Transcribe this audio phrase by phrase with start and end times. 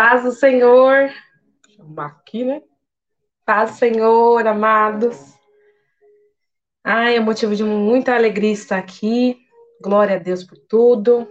[0.00, 1.12] Paz do Senhor.
[1.76, 2.62] Chamar aqui, né?
[3.44, 5.34] Paz do Senhor, amados.
[6.82, 9.36] Ai, é motivo de muita alegria estar aqui.
[9.78, 11.28] Glória a Deus por tudo.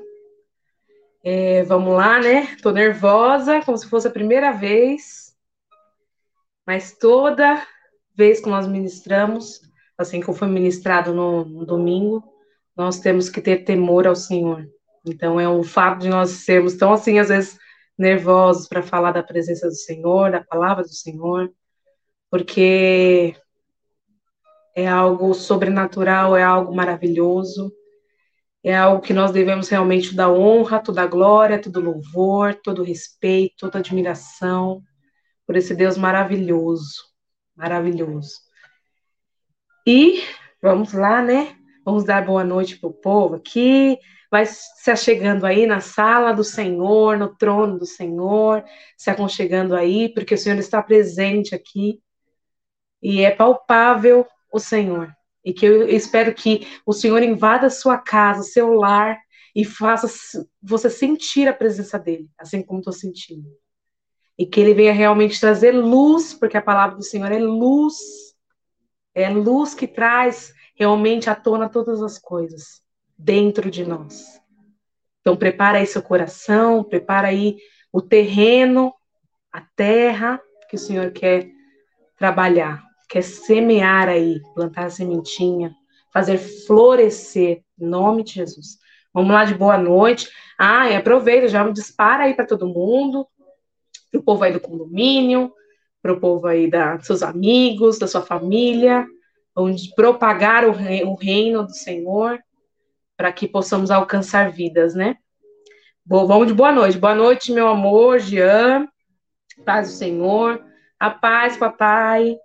[1.24, 2.56] É, vamos lá, né?
[2.62, 5.36] Tô nervosa, como se fosse a primeira vez.
[6.64, 7.66] Mas toda
[8.16, 9.62] vez que nós ministramos,
[9.98, 12.24] assim como foi ministrado no, no domingo,
[12.78, 14.70] nós temos que ter temor ao Senhor.
[15.04, 17.58] Então, é o fato de nós sermos tão assim, às vezes,
[18.00, 21.52] nervosos para falar da presença do Senhor, da palavra do Senhor,
[22.32, 23.36] porque
[24.74, 27.74] é algo sobrenatural, é algo maravilhoso,
[28.64, 33.80] é algo que nós devemos realmente dar honra, toda glória, todo louvor, todo respeito, toda
[33.80, 34.82] admiração
[35.46, 37.04] por esse Deus maravilhoso,
[37.56, 38.36] maravilhoso.
[39.86, 40.24] E
[40.62, 41.58] vamos lá, né?
[41.84, 43.98] Vamos dar boa noite para o povo aqui
[44.32, 48.64] vai se achegando aí na sala do Senhor, no trono do Senhor,
[48.96, 52.00] se aconchegando aí, porque o Senhor está presente aqui
[53.02, 55.12] e é palpável o Senhor.
[55.44, 59.18] E que eu espero que o Senhor invada a sua casa, seu lar
[59.56, 60.08] e faça
[60.62, 63.50] você sentir a presença dele, assim como estou sentindo.
[64.38, 67.96] E que ele venha realmente trazer luz, porque a palavra do Senhor é luz.
[69.14, 72.82] É luz que traz realmente à tona todas as coisas
[73.20, 74.40] dentro de nós.
[75.20, 77.58] Então prepara aí seu coração, prepara aí
[77.92, 78.94] o terreno,
[79.52, 81.50] a terra que o Senhor quer
[82.18, 85.76] trabalhar, quer semear aí, plantar a sementinha,
[86.14, 88.78] fazer florescer, em nome de Jesus.
[89.14, 90.30] Vamos lá de boa noite.
[90.58, 93.28] Ah, e aproveita, já dispara aí para todo mundo,
[94.12, 95.52] para o povo aí do condomínio,
[96.02, 99.06] para o povo aí da, dos seus amigos, da sua família,
[99.56, 102.40] onde propagar o reino do Senhor
[103.20, 105.18] para que possamos alcançar vidas, né?
[106.06, 106.98] Bom, vamos de boa noite.
[106.98, 108.88] Boa noite, meu amor, Jean.
[109.66, 110.64] Paz do Senhor.
[110.98, 112.38] A paz, papai.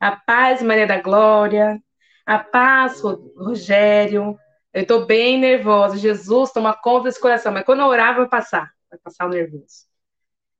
[0.00, 1.80] A paz, Maria da Glória.
[2.26, 3.00] A paz,
[3.38, 4.36] Rogério.
[4.74, 5.96] Eu estou bem nervosa.
[5.96, 7.52] Jesus, toma conta desse coração.
[7.52, 8.68] Mas quando eu orar, vai passar.
[8.90, 9.86] Vai passar o nervoso.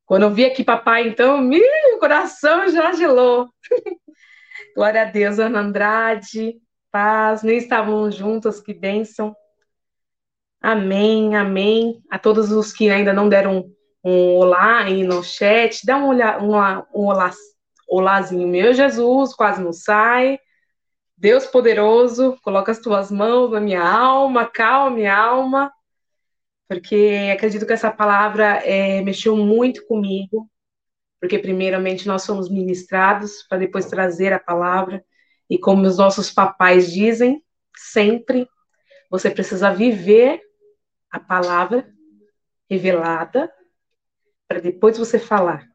[0.05, 3.49] Quando eu vi aqui papai, então, meu coração já gelou.
[4.77, 6.55] Glória a Deus, Ana Andrade.
[6.93, 7.43] Paz.
[7.43, 9.35] Nem estávamos juntas, que bênção.
[10.69, 12.03] Amém, amém.
[12.11, 13.71] A todos os que ainda não deram
[14.03, 16.57] um olá aí no chat, dá um, olhar, um,
[16.93, 17.31] um olá,
[17.89, 18.49] olázinho.
[18.49, 20.41] Meu Jesus, quase não sai.
[21.17, 25.73] Deus poderoso, coloca as tuas mãos na minha alma, calma minha alma,
[26.69, 30.51] porque acredito que essa palavra é, mexeu muito comigo,
[31.21, 35.05] porque primeiramente nós somos ministrados para depois trazer a palavra,
[35.49, 37.41] e como os nossos papais dizem,
[37.77, 38.49] sempre
[39.09, 40.45] você precisa viver
[41.17, 41.89] a palavra
[42.71, 43.51] revelada
[44.47, 45.67] para depois você falar.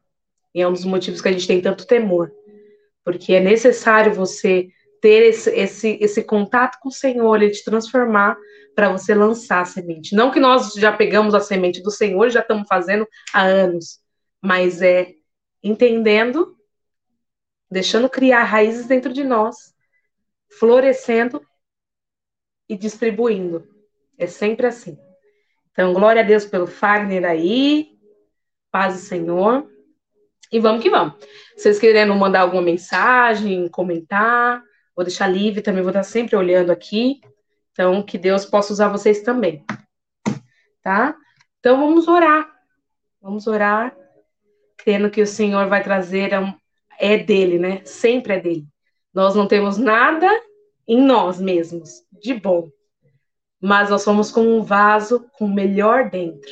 [0.54, 2.32] E é um dos motivos que a gente tem tanto temor.
[3.04, 4.68] Porque é necessário você
[5.00, 8.36] ter esse, esse, esse contato com o Senhor, ele te transformar
[8.74, 10.14] para você lançar a semente.
[10.14, 13.98] Não que nós já pegamos a semente do Senhor, já estamos fazendo há anos,
[14.40, 15.12] mas é
[15.62, 16.56] entendendo,
[17.68, 19.74] deixando criar raízes dentro de nós,
[20.58, 21.44] florescendo
[22.68, 23.68] e distribuindo.
[24.16, 24.96] É sempre assim.
[25.72, 27.98] Então, glória a Deus pelo Fagner aí.
[28.70, 29.68] Paz do Senhor.
[30.50, 31.14] E vamos que vamos.
[31.56, 34.62] Vocês querendo mandar alguma mensagem, comentar,
[34.94, 37.20] vou deixar livre também, vou estar sempre olhando aqui.
[37.72, 39.64] Então, que Deus possa usar vocês também.
[40.82, 41.16] Tá?
[41.58, 42.52] Então, vamos orar.
[43.22, 43.96] Vamos orar,
[44.76, 46.32] crendo que o Senhor vai trazer.
[46.98, 47.80] É dele, né?
[47.84, 48.66] Sempre é dele.
[49.14, 50.28] Nós não temos nada
[50.86, 52.68] em nós mesmos de bom,
[53.62, 56.50] mas nós somos como um vaso com o melhor dentro,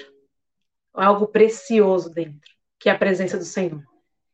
[0.94, 2.48] algo precioso dentro,
[2.78, 3.82] que é a presença do Senhor.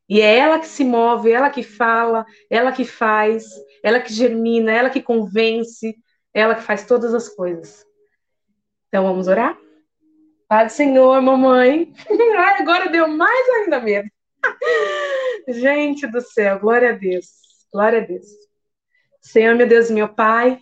[0.07, 3.45] E é ela que se move, ela que fala, ela que faz,
[3.83, 5.97] ela que germina, ela que convence,
[6.31, 7.83] ela que faz todas as coisas.
[8.87, 9.57] Então vamos orar?
[10.47, 11.91] Pai Senhor, mamãe.
[12.37, 14.07] Ai, agora deu mais ainda medo.
[15.49, 17.25] Gente do céu, glória a Deus.
[17.73, 18.27] Glória a Deus.
[19.19, 20.59] Senhor, meu Deus, meu Pai,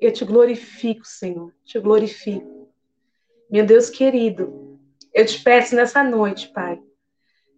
[0.00, 1.52] eu te glorifico, Senhor.
[1.64, 2.68] Te glorifico.
[3.50, 4.78] Meu Deus querido,
[5.14, 6.80] eu te peço nessa noite, Pai,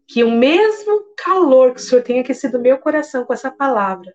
[0.06, 4.14] que o mesmo calor que o Senhor tem aquecido meu coração com essa palavra,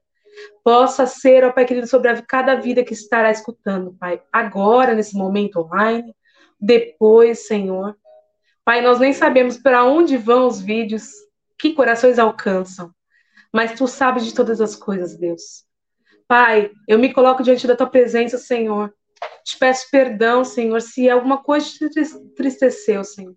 [0.64, 5.60] possa ser, ó Pai querido, sobre cada vida que estará escutando, Pai, agora, nesse momento
[5.60, 6.16] online,
[6.60, 7.98] depois, Senhor.
[8.64, 11.10] Pai, nós nem sabemos para onde vão os vídeos,
[11.60, 12.92] que corações alcançam,
[13.52, 15.66] mas Tu sabes de todas as coisas, Deus.
[16.34, 18.92] Pai, eu me coloco diante da Tua presença, Senhor.
[19.46, 23.36] Te peço perdão, Senhor, se alguma coisa te entristeceu, Senhor.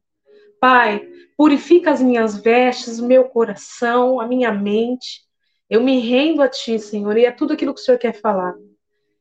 [0.58, 1.06] Pai,
[1.36, 5.20] purifica as minhas vestes, o meu coração, a minha mente.
[5.68, 8.54] Eu me rendo a Ti, Senhor, e é tudo aquilo que o Senhor quer falar.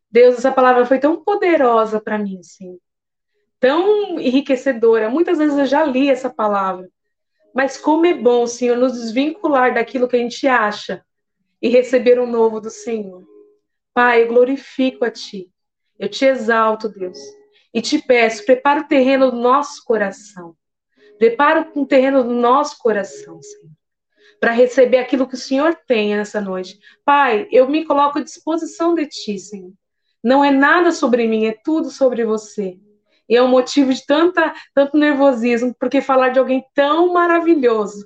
[0.10, 2.80] Deus, essa palavra foi tão poderosa para mim, Senhor.
[3.60, 5.10] Tão enriquecedora.
[5.10, 6.90] Muitas vezes eu já li essa palavra.
[7.54, 11.04] Mas como é bom, Senhor, nos desvincular daquilo que a gente acha
[11.62, 13.35] e receber o um novo do Senhor.
[13.96, 15.50] Pai, eu glorifico a Ti.
[15.98, 17.18] Eu te exalto, Deus.
[17.74, 20.56] E te peço, prepara o terreno do nosso coração.
[21.18, 23.76] Prepara o terreno do nosso coração, Senhor
[24.40, 26.78] para receber aquilo que o Senhor tem nessa noite.
[27.04, 29.74] Pai, eu me coloco à disposição de Ti, Senhor.
[30.24, 32.78] Não é nada sobre mim, é tudo sobre você.
[33.28, 38.06] E é um motivo de tanta, tanto nervosismo, porque falar de alguém tão maravilhoso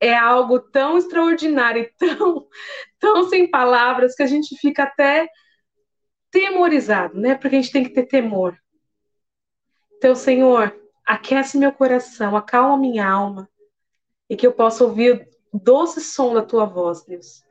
[0.00, 2.46] é algo tão extraordinário, tão,
[3.04, 5.28] tão sem palavras, que a gente fica até
[6.30, 7.34] temorizado, né?
[7.34, 8.58] Porque a gente tem que ter temor.
[9.98, 10.74] Então, Senhor,
[11.04, 13.46] aquece meu coração, acalma minha alma,
[14.28, 17.42] e que eu possa ouvir doce som da tua voz, Deus.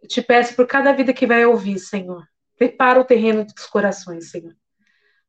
[0.00, 2.24] Eu te peço por cada vida que vai ouvir, Senhor.
[2.56, 4.54] Prepara o terreno dos corações, Senhor.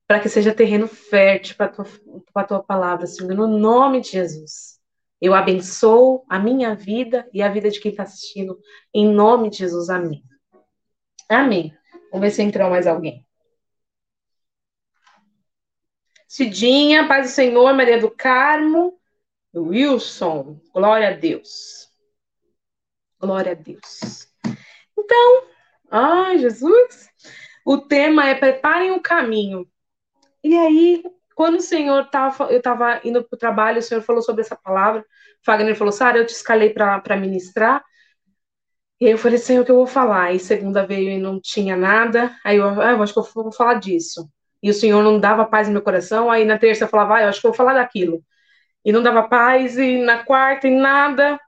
[0.05, 3.33] Para que seja terreno fértil para a tua, tua palavra, Senhor.
[3.33, 4.76] No nome de Jesus.
[5.19, 8.59] Eu abençoo a minha vida e a vida de quem está assistindo.
[8.93, 9.89] Em nome de Jesus.
[9.89, 10.23] Amém.
[11.29, 11.75] Amém.
[12.11, 13.25] Vamos ver se entrou mais alguém.
[16.27, 18.99] Cidinha, paz do Senhor, Maria do Carmo.
[19.55, 21.89] Wilson, glória a Deus.
[23.19, 24.27] Glória a Deus.
[24.97, 25.47] Então,
[25.89, 27.09] ai, Jesus,
[27.65, 29.67] o tema é preparem o caminho.
[30.43, 31.03] E aí,
[31.37, 34.55] quando o Senhor tava, eu estava indo para o trabalho, o Senhor falou sobre essa
[34.55, 35.05] palavra.
[35.45, 37.83] Fagner falou, Sara, eu te escalei para ministrar.
[38.99, 40.33] E aí eu falei, Senhor, o que eu vou falar?
[40.33, 42.35] E segunda veio e não tinha nada.
[42.43, 44.27] Aí eu, ah, eu acho que eu vou falar disso.
[44.63, 46.31] E o Senhor não dava paz no meu coração.
[46.31, 48.23] Aí na terça eu falava, ah, eu acho que eu vou falar daquilo
[48.85, 51.39] e não dava paz, e na quarta, e nada.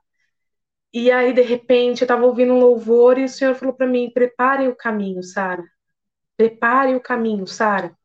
[0.92, 4.10] E aí, de repente, eu estava ouvindo um louvor e o Senhor falou para mim:
[4.12, 5.64] prepare o caminho, Sara.
[6.36, 7.96] Prepare o caminho, Sara.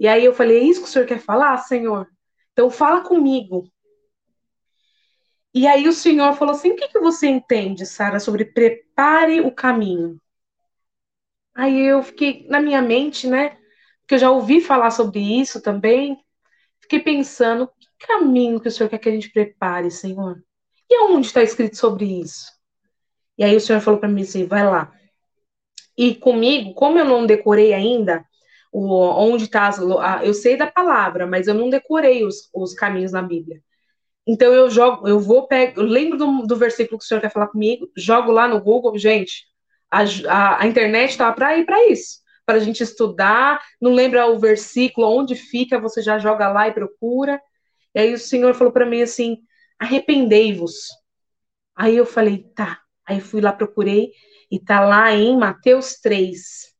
[0.00, 2.08] E aí eu falei: é isso que o Senhor quer falar, Senhor?
[2.52, 3.70] Então fala comigo.
[5.52, 9.52] E aí o Senhor falou assim: o que, que você entende, Sara, sobre prepare o
[9.52, 10.18] caminho?
[11.54, 13.58] Aí eu fiquei na minha mente, né?
[14.00, 16.16] Porque eu já ouvi falar sobre isso também.
[16.80, 20.42] Fiquei pensando, caminho que o Senhor quer que a gente prepare, Senhor?
[20.88, 22.46] E onde está escrito sobre isso?
[23.36, 24.90] E aí o Senhor falou para mim assim: vai lá.
[25.94, 28.24] E comigo, como eu não decorei ainda
[28.72, 29.70] o, onde está,
[30.22, 33.60] eu sei da palavra, mas eu não decorei os, os caminhos na Bíblia.
[34.26, 37.32] Então eu jogo, eu vou pegar, eu lembro do, do versículo que o Senhor quer
[37.32, 39.46] falar comigo, jogo lá no Google, gente.
[39.90, 43.60] A, a, a internet está para ir para isso, para a gente estudar.
[43.80, 47.40] Não lembra o versículo onde fica, você já joga lá e procura.
[47.94, 49.38] E aí o Senhor falou para mim assim:
[49.78, 50.88] arrependei-vos.
[51.74, 52.80] Aí eu falei, tá.
[53.06, 54.12] Aí fui lá, procurei,
[54.50, 56.70] e tá lá em Mateus 3.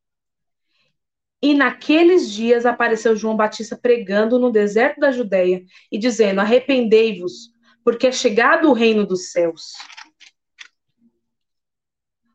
[1.43, 7.51] E naqueles dias apareceu João Batista pregando no deserto da Judéia e dizendo: Arrependei-vos,
[7.83, 9.73] porque é chegado o reino dos céus.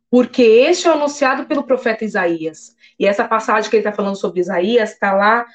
[0.10, 2.74] Porque este é anunciado pelo profeta Isaías.
[2.98, 5.46] E essa passagem que ele está falando sobre Isaías está lá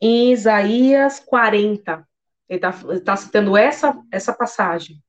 [0.00, 2.06] em Isaías 40.
[2.48, 2.72] Ele está
[3.04, 5.02] tá citando essa, essa passagem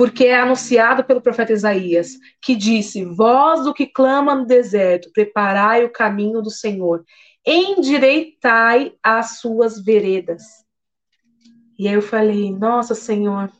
[0.00, 5.84] porque é anunciado pelo profeta Isaías, que disse: Voz do que clama no deserto, preparai
[5.84, 7.04] o caminho do Senhor,
[7.44, 10.42] endireitai as suas veredas.
[11.78, 13.52] E aí eu falei: Nossa, Senhor,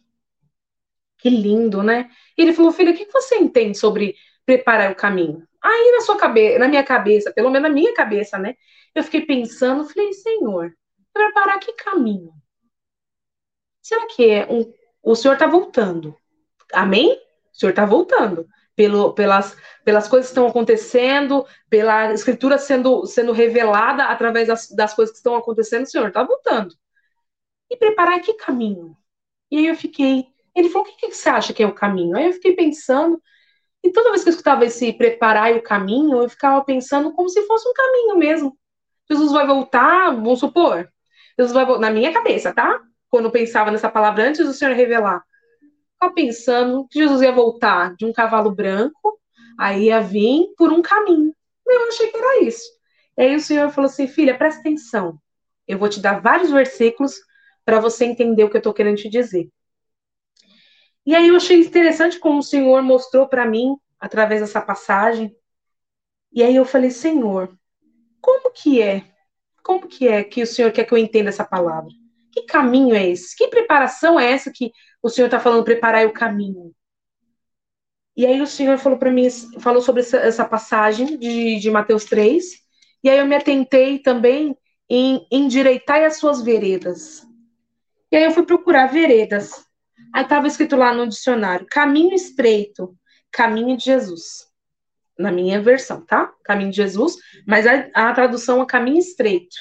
[1.18, 2.08] que lindo, né?
[2.38, 4.16] E ele falou: Filha, o que você entende sobre
[4.46, 5.46] preparar o caminho?
[5.62, 8.54] Aí na sua cabeça, na minha cabeça, pelo menos na minha cabeça, né?
[8.94, 10.74] Eu fiquei pensando, falei: Senhor,
[11.12, 12.32] preparar que caminho?
[13.82, 16.16] Será que é um o senhor está voltando.
[16.72, 17.12] Amém?
[17.52, 18.46] O Senhor está voltando.
[18.76, 24.94] Pelo, pelas, pelas coisas que estão acontecendo, pela escritura sendo, sendo revelada através das, das
[24.94, 26.74] coisas que estão acontecendo, o Senhor está voltando.
[27.68, 28.96] E preparar que caminho?
[29.50, 30.26] E aí eu fiquei.
[30.54, 32.16] Ele falou: o que, que você acha que é o caminho?
[32.16, 33.20] Aí eu fiquei pensando,
[33.84, 37.46] e toda vez que eu escutava esse preparar o caminho, eu ficava pensando como se
[37.46, 38.56] fosse um caminho mesmo.
[39.10, 40.88] Jesus vai voltar, vamos supor.
[41.38, 42.80] Jesus vai voltar, na minha cabeça, tá?
[43.08, 45.22] Quando eu pensava nessa palavra antes do Senhor revelar
[46.00, 49.20] estava pensando que Jesus ia voltar de um cavalo branco,
[49.58, 51.34] aí ia vir por um caminho.
[51.66, 52.64] Eu achei que era isso.
[53.16, 55.20] E aí o Senhor falou assim: filha, presta atenção.
[55.68, 57.14] Eu vou te dar vários versículos
[57.64, 59.48] para você entender o que eu estou querendo te dizer.
[61.04, 65.36] E aí eu achei interessante como o Senhor mostrou para mim através dessa passagem.
[66.32, 67.54] E aí eu falei: Senhor,
[68.20, 69.04] como que é?
[69.62, 71.90] Como que é que o Senhor quer que eu entenda essa palavra?
[72.32, 73.36] Que caminho é esse?
[73.36, 76.74] Que preparação é essa que o Senhor está falando preparar o caminho?
[78.16, 79.28] E aí o Senhor falou para mim,
[79.60, 82.44] falou sobre essa, essa passagem de, de, Mateus 3,
[83.02, 84.56] e aí eu me atentei também
[84.88, 87.26] em endireitar as suas veredas.
[88.10, 89.64] E aí eu fui procurar veredas.
[90.12, 92.94] Aí estava escrito lá no dicionário, caminho estreito,
[93.30, 94.50] caminho de Jesus.
[95.16, 96.32] Na minha versão, tá?
[96.44, 97.16] Caminho de Jesus,
[97.46, 99.56] mas a, a tradução é caminho estreito.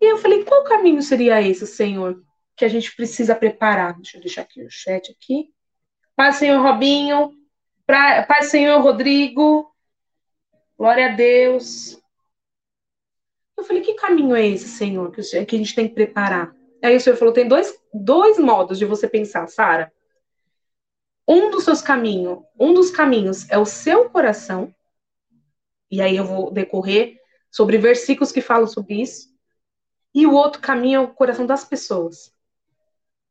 [0.00, 2.20] E eu falei, qual caminho seria esse, Senhor,
[2.62, 3.96] que a gente precisa preparar?
[3.96, 5.52] Deixa eu deixar aqui o chat aqui.
[6.14, 7.32] Paz, Senhor Robinho.
[7.84, 9.74] Pra, Paz, Senhor Rodrigo.
[10.78, 12.00] Glória a Deus.
[13.56, 16.54] Eu falei, que caminho é esse, Senhor, que, que a gente tem que preparar?
[16.80, 19.92] Aí o Senhor falou, tem dois, dois modos de você pensar, Sara.
[21.26, 24.72] Um dos seus caminhos, um dos caminhos é o seu coração.
[25.90, 27.18] E aí eu vou decorrer
[27.50, 29.32] sobre versículos que falam sobre isso.
[30.14, 32.31] E o outro caminho é o coração das pessoas.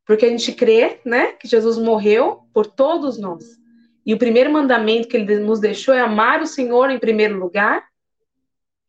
[0.06, 3.44] Porque a gente crê, né, que Jesus morreu por todos nós.
[4.04, 7.86] E o primeiro mandamento que ele nos deixou é amar o Senhor em primeiro lugar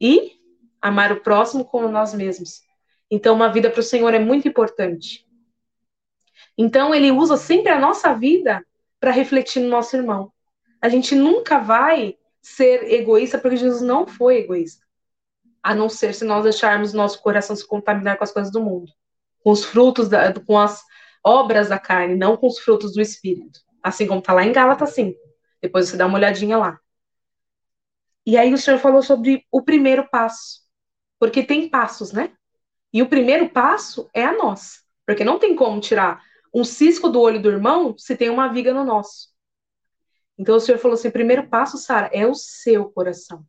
[0.01, 0.33] e
[0.81, 2.61] amar o próximo como nós mesmos.
[3.09, 5.25] Então, uma vida para o Senhor é muito importante.
[6.57, 8.65] Então, ele usa sempre a nossa vida
[8.99, 10.31] para refletir no nosso irmão.
[10.81, 14.83] A gente nunca vai ser egoísta porque Jesus não foi egoísta
[15.63, 18.91] a não ser se nós deixarmos nosso coração se contaminar com as coisas do mundo,
[19.41, 20.83] com os frutos, da, com as
[21.23, 23.59] obras da carne, não com os frutos do Espírito.
[23.81, 25.17] Assim como está lá em Gálatas 5.
[25.61, 26.79] Depois você dá uma olhadinha lá.
[28.25, 30.61] E aí o Senhor falou sobre o primeiro passo.
[31.19, 32.31] Porque tem passos, né?
[32.91, 34.83] E o primeiro passo é a nós.
[35.05, 36.21] Porque não tem como tirar
[36.53, 39.29] um cisco do olho do irmão se tem uma viga no nosso.
[40.37, 43.45] Então o Senhor falou assim: primeiro passo, Sara, é o seu coração.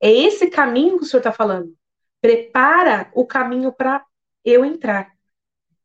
[0.00, 1.72] É esse caminho que o senhor está falando.
[2.20, 4.04] Prepara o caminho para
[4.44, 5.11] eu entrar,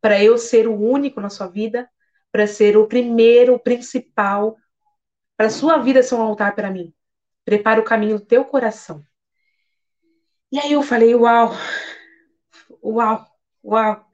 [0.07, 1.89] para eu ser o único na sua vida,
[2.31, 4.55] para ser o primeiro, o principal,
[5.35, 6.93] para sua vida ser um altar para mim.
[7.43, 9.03] Prepara o caminho do teu coração.
[10.49, 11.51] E aí eu falei, uau,
[12.81, 13.27] uau,
[13.61, 14.05] uau.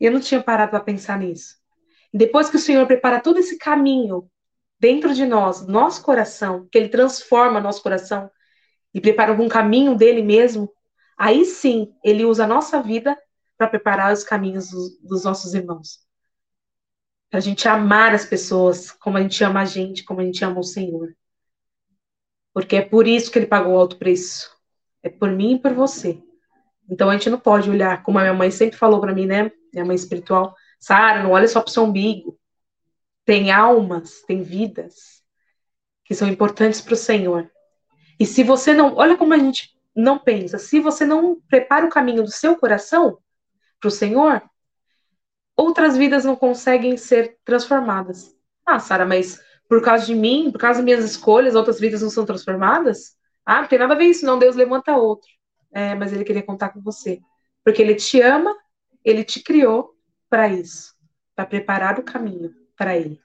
[0.00, 1.54] Eu não tinha parado para pensar nisso.
[2.12, 4.28] Depois que o Senhor prepara todo esse caminho
[4.80, 8.28] dentro de nós, nosso coração, que Ele transforma nosso coração,
[8.92, 10.68] e prepara algum caminho dele mesmo,
[11.16, 13.16] aí sim ele usa a nossa vida
[13.58, 15.98] para preparar os caminhos dos, dos nossos irmãos.
[17.28, 20.42] Para a gente amar as pessoas como a gente ama a gente, como a gente
[20.44, 21.14] ama o Senhor.
[22.54, 24.56] Porque é por isso que ele pagou o alto preço.
[25.02, 26.22] É por mim e por você.
[26.88, 29.50] Então a gente não pode olhar, como a minha mãe sempre falou para mim, né?
[29.72, 32.38] Minha mãe espiritual, Sara, não olha só para o seu umbigo.
[33.26, 35.22] Tem almas, tem vidas
[36.04, 37.50] que são importantes para o Senhor.
[38.18, 41.90] E se você não, olha como a gente não pensa, se você não prepara o
[41.90, 43.18] caminho do seu coração
[43.80, 44.42] para o Senhor,
[45.56, 48.34] outras vidas não conseguem ser transformadas.
[48.64, 52.10] Ah, Sara, mas por causa de mim, por causa das minhas escolhas, outras vidas não
[52.10, 53.16] são transformadas?
[53.44, 54.38] Ah, não tem nada a ver isso, não.
[54.38, 55.28] Deus levanta outro.
[55.72, 57.20] É, mas ele queria contar com você.
[57.64, 58.56] Porque ele te ama,
[59.04, 59.94] ele te criou
[60.28, 60.98] para isso
[61.38, 63.20] para preparar o caminho para ele.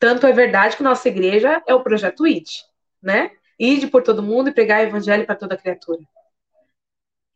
[0.00, 2.48] Tanto é verdade que nossa igreja é o projeto ID,
[3.00, 3.30] né?
[3.56, 6.00] Ide por todo mundo e pregar o evangelho para toda criatura.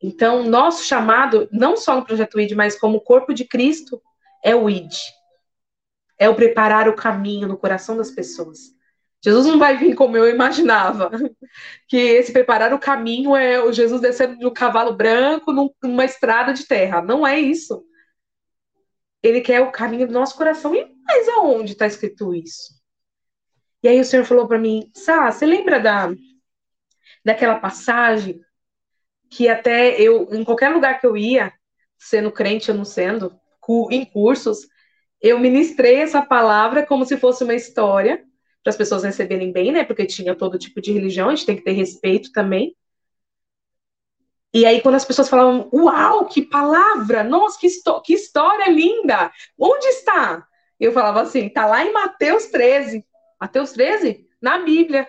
[0.06, 4.02] Então, nosso chamado, não só no projeto ID, mas como corpo de Cristo,
[4.44, 4.92] é o ID.
[6.18, 8.74] É o preparar o caminho no coração das pessoas.
[9.24, 11.10] Jesus não vai vir como eu imaginava.
[11.88, 16.52] Que esse preparar o caminho é o Jesus descendo de um cavalo branco numa estrada
[16.52, 17.00] de terra.
[17.00, 17.82] Não é isso.
[19.22, 20.74] Ele quer o caminho do nosso coração.
[20.74, 22.74] E mas aonde está escrito isso?
[23.82, 26.12] E aí o Senhor falou para mim, Sá, você lembra da
[27.24, 28.43] daquela passagem
[29.30, 31.52] que até eu, em qualquer lugar que eu ia,
[31.98, 33.38] sendo crente ou não sendo,
[33.90, 34.68] em cursos,
[35.20, 38.22] eu ministrei essa palavra como se fosse uma história
[38.62, 39.84] para as pessoas receberem bem, né?
[39.84, 42.76] Porque tinha todo tipo de religião, a gente tem que ter respeito também.
[44.52, 47.24] E aí, quando as pessoas falavam, uau, que palavra!
[47.24, 47.68] Nossa, que,
[48.04, 49.32] que história linda!
[49.58, 50.46] Onde está?
[50.78, 53.04] Eu falava assim, tá lá em Mateus 13.
[53.40, 54.26] Mateus 13?
[54.40, 55.08] Na Bíblia.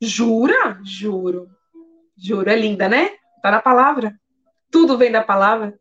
[0.00, 0.80] Jura?
[0.82, 1.48] Juro.
[2.16, 3.10] Juro, é linda, né?
[3.46, 4.12] Tá na palavra.
[4.72, 5.78] Tudo vem da palavra.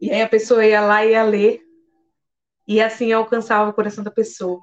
[0.00, 1.60] E aí a pessoa ia lá e ia ler.
[2.66, 4.58] E assim alcançava o coração da pessoa.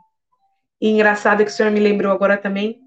[0.82, 2.82] E engraçado que o senhor me lembrou agora também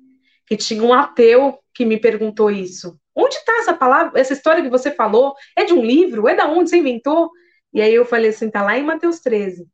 [0.45, 2.99] que tinha um ateu que me perguntou isso.
[3.15, 5.37] Onde está essa palavra, essa história que você falou?
[5.57, 6.27] É de um livro?
[6.27, 7.31] É da onde você inventou?
[7.73, 9.69] E aí eu falei assim, tá lá em Mateus 13.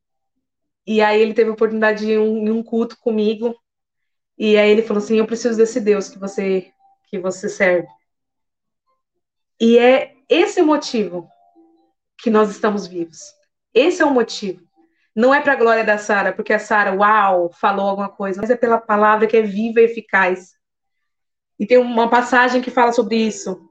[0.87, 3.57] E aí ele teve a oportunidade de ir em um culto comigo.
[4.37, 6.71] E aí ele falou assim, eu preciso desse Deus que você
[7.09, 7.89] que você serve.
[9.61, 11.29] E é esse o motivo
[12.19, 13.19] que nós estamos vivos.
[13.75, 14.63] Esse é o motivo.
[15.15, 18.51] Não é para a glória da Sara, porque a Sara, uau, falou alguma coisa, mas
[18.51, 20.53] é pela palavra que é viva e eficaz.
[21.59, 23.69] E tem uma passagem que fala sobre isso.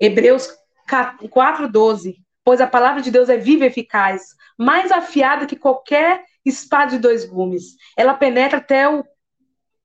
[0.00, 0.48] Hebreus
[0.88, 2.16] 4:12.
[2.44, 6.98] Pois a palavra de Deus é viva e eficaz, mais afiada que qualquer espada de
[6.98, 7.76] dois gumes.
[7.96, 9.04] Ela penetra até o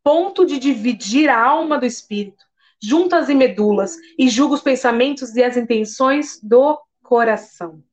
[0.03, 2.43] ponto de dividir a alma do espírito,
[2.81, 7.83] juntas e medulas, e julga os pensamentos e as intenções do coração.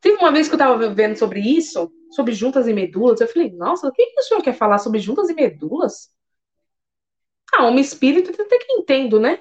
[0.00, 3.50] Teve uma vez que eu estava vendo sobre isso, sobre juntas e medulas, eu falei,
[3.52, 6.10] nossa, o que, que o senhor quer falar sobre juntas e medulas?
[7.52, 9.40] Ah, um espírito até que entendo, né?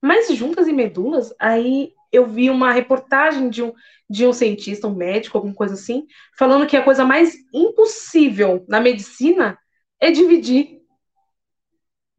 [0.00, 3.72] Mas juntas e medulas, aí eu vi uma reportagem de um,
[4.08, 8.80] de um cientista, um médico, alguma coisa assim, falando que a coisa mais impossível na
[8.80, 9.58] medicina
[10.00, 10.80] é dividir.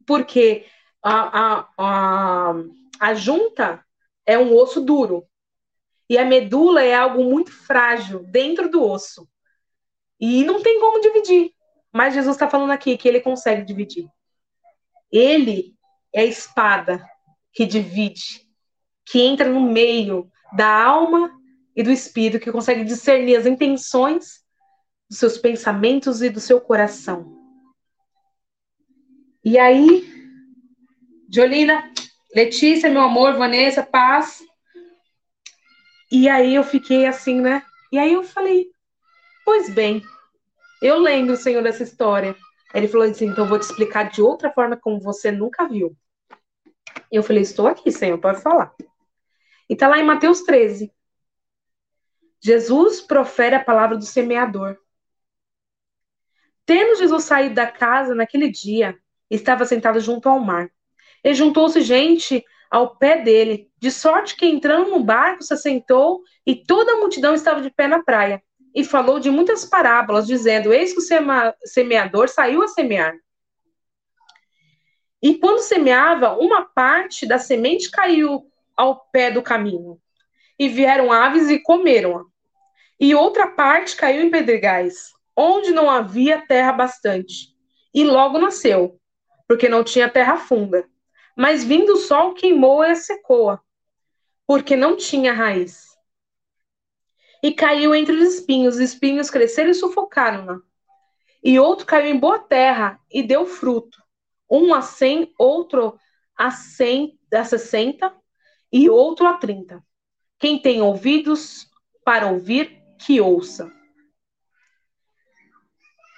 [0.06, 0.64] Porque
[1.02, 2.54] a, a, a,
[3.00, 3.84] a junta
[4.24, 5.26] é um osso duro,
[6.08, 9.26] e a medula é algo muito frágil dentro do osso.
[10.20, 11.52] E não tem como dividir.
[11.90, 14.06] Mas Jesus está falando aqui que ele consegue dividir.
[15.10, 15.74] Ele
[16.12, 17.04] é a espada
[17.52, 18.46] que divide,
[19.04, 21.30] que entra no meio da alma
[21.74, 24.42] e do espírito, que consegue discernir as intenções
[25.08, 27.38] dos seus pensamentos e do seu coração.
[29.44, 30.21] E aí,
[31.34, 31.90] Jolina,
[32.34, 34.44] Letícia, meu amor, Vanessa, paz.
[36.10, 37.62] E aí eu fiquei assim, né?
[37.90, 38.66] E aí eu falei,
[39.42, 40.02] pois bem,
[40.82, 42.36] eu lembro, Senhor, dessa história.
[42.74, 45.96] Ele falou assim, então vou te explicar de outra forma como você nunca viu.
[47.10, 48.74] Eu falei, estou aqui, Senhor, pode falar.
[49.70, 50.92] E tá lá em Mateus 13.
[52.42, 54.76] Jesus profere a palavra do semeador.
[56.66, 58.98] Tendo Jesus saído da casa naquele dia,
[59.30, 60.70] estava sentado junto ao mar.
[61.24, 66.56] E juntou-se gente ao pé dele, de sorte que entrando no barco se assentou e
[66.56, 68.42] toda a multidão estava de pé na praia.
[68.74, 73.14] E falou de muitas parábolas, dizendo: Eis que o semeador saiu a semear.
[75.22, 80.00] E quando semeava, uma parte da semente caiu ao pé do caminho,
[80.58, 82.24] e vieram aves e comeram-a.
[82.98, 87.54] E outra parte caiu em pedregais, onde não havia terra bastante,
[87.94, 88.98] e logo nasceu,
[89.46, 90.88] porque não tinha terra funda.
[91.36, 93.60] Mas vindo o sol queimou e secou-a,
[94.46, 95.96] porque não tinha raiz.
[97.42, 100.60] E caiu entre os espinhos, os espinhos cresceram e sufocaram-na.
[101.42, 104.00] E outro caiu em boa terra e deu fruto,
[104.48, 105.98] um a cem, outro
[106.36, 108.14] a cem, a sessenta
[108.70, 109.84] e outro a trinta.
[110.38, 111.68] Quem tem ouvidos
[112.04, 113.72] para ouvir, que ouça.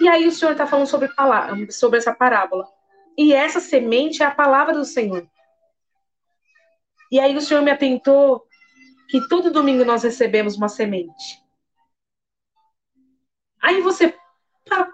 [0.00, 1.08] E aí o Senhor está falando sobre,
[1.70, 2.66] sobre essa parábola.
[3.16, 5.26] E essa semente é a palavra do Senhor.
[7.10, 8.44] E aí o Senhor me atentou
[9.08, 11.42] que todo domingo nós recebemos uma semente.
[13.62, 14.14] Aí você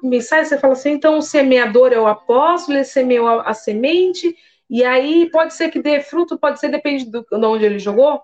[0.02, 4.36] mensagem, você fala assim, então o semeador é o apóstolo, ele semeou a, a semente,
[4.68, 8.22] e aí pode ser que dê fruto, pode ser, depende do, de onde ele jogou.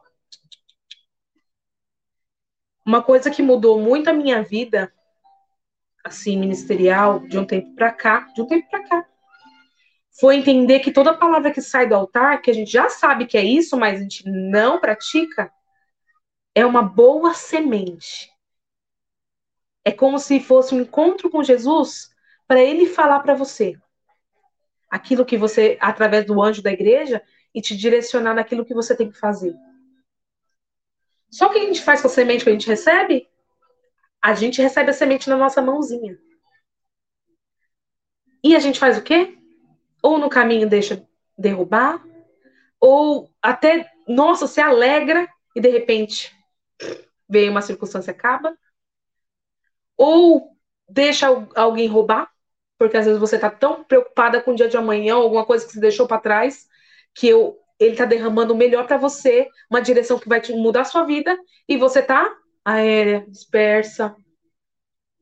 [2.84, 4.92] Uma coisa que mudou muito a minha vida,
[6.04, 9.08] assim, ministerial, de um tempo para cá, de um tempo para cá,
[10.18, 13.36] foi entender que toda palavra que sai do altar, que a gente já sabe que
[13.36, 15.52] é isso, mas a gente não pratica,
[16.54, 18.30] é uma boa semente.
[19.84, 22.10] É como se fosse um encontro com Jesus
[22.46, 23.78] para ele falar para você
[24.88, 27.22] aquilo que você, através do anjo da igreja,
[27.54, 29.54] e te direcionar naquilo que você tem que fazer.
[31.30, 33.28] Só que a gente faz com a semente que a gente recebe?
[34.22, 36.18] A gente recebe a semente na nossa mãozinha.
[38.42, 39.36] E a gente faz o quê?
[40.06, 41.04] Ou no caminho deixa
[41.36, 42.00] derrubar,
[42.78, 46.32] ou até, nossa, se alegra e de repente
[47.28, 48.56] vem uma circunstância acaba,
[49.96, 50.56] ou
[50.88, 52.30] deixa alguém roubar,
[52.78, 55.72] porque às vezes você está tão preocupada com o dia de amanhã, alguma coisa que
[55.72, 56.68] você deixou para trás,
[57.12, 60.82] que eu, ele está derramando o melhor para você, uma direção que vai te mudar
[60.82, 61.36] a sua vida,
[61.68, 62.32] e você está
[62.64, 64.14] aérea, dispersa,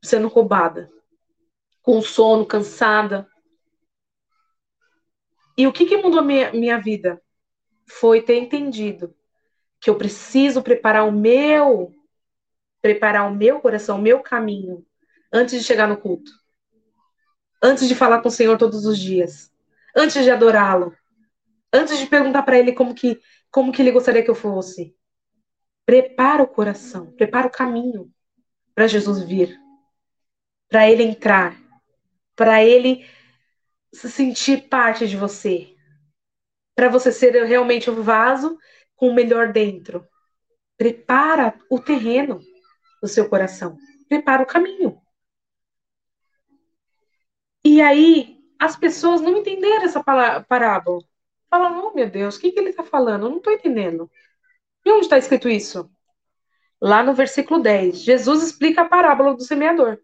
[0.03, 0.91] sendo roubada,
[1.81, 3.27] com sono, cansada.
[5.57, 7.21] E o que, que mudou minha, minha vida?
[7.87, 9.15] Foi ter entendido
[9.79, 11.93] que eu preciso preparar o meu
[12.85, 14.85] preparar o meu coração, o meu caminho,
[15.33, 16.29] antes de chegar no culto.
[17.59, 19.51] Antes de falar com o Senhor todos os dias.
[19.95, 20.95] Antes de adorá-lo.
[21.73, 24.95] Antes de perguntar para ele como que, como que ele gostaria que eu fosse.
[25.83, 28.13] Prepara o coração, prepara o caminho
[28.75, 29.59] para Jesus vir.
[30.69, 31.59] Para ele entrar.
[32.35, 33.03] Para ele
[33.95, 35.73] se sentir parte de você.
[36.75, 38.57] Para você ser realmente um vaso
[38.95, 40.05] com o melhor dentro.
[40.77, 42.41] Prepara o terreno
[43.01, 43.77] do seu coração.
[44.09, 45.01] Prepara o caminho.
[47.63, 51.01] E aí, as pessoas não entenderam essa parábola.
[51.49, 53.25] Falam, oh meu Deus, o que, que ele está falando?
[53.25, 54.11] Eu não estou entendendo.
[54.85, 55.89] E onde está escrito isso?
[56.81, 59.97] Lá no versículo 10, Jesus explica a parábola do semeador.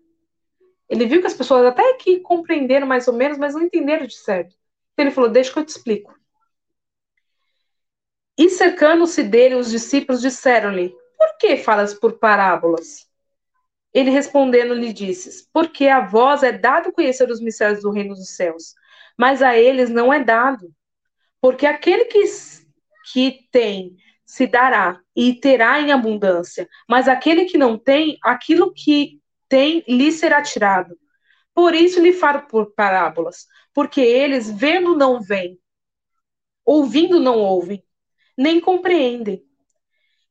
[0.92, 4.16] Ele viu que as pessoas até que compreenderam mais ou menos, mas não entenderam de
[4.16, 4.54] certo.
[4.92, 6.14] Então ele falou: Deixa que eu te explico.
[8.38, 13.08] E cercando-se dele, os discípulos disseram-lhe: por que falas por parábolas?
[13.94, 18.36] Ele respondendo lhe disse: Porque a vós é dado conhecer os mistérios do reino dos
[18.36, 18.74] céus,
[19.18, 20.74] mas a eles não é dado.
[21.40, 22.22] Porque aquele que,
[23.14, 29.21] que tem se dará e terá em abundância, mas aquele que não tem, aquilo que
[29.52, 30.98] tem lhe será tirado.
[31.54, 35.60] Por isso lhe falo por parábolas, porque eles vendo não veem,
[36.66, 37.84] ouvindo não ouvem,
[38.38, 39.46] nem compreendem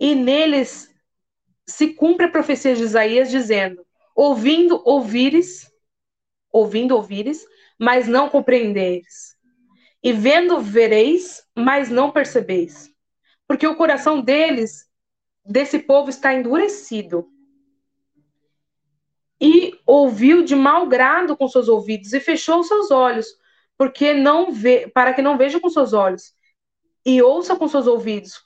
[0.00, 0.88] e neles
[1.66, 5.70] se cumpre a profecia de Isaías dizendo: ouvindo ouvires,
[6.50, 7.44] ouvindo ouvires,
[7.78, 9.36] mas não compreendeis.
[10.02, 12.90] E vendo vereis, mas não percebeis.
[13.46, 14.88] Porque o coração deles,
[15.44, 17.28] desse povo, está endurecido.
[19.40, 23.26] E ouviu de mau grado com seus ouvidos e fechou seus olhos,
[23.78, 26.34] porque não vê, para que não veja com seus olhos
[27.04, 28.42] e ouça com seus ouvidos,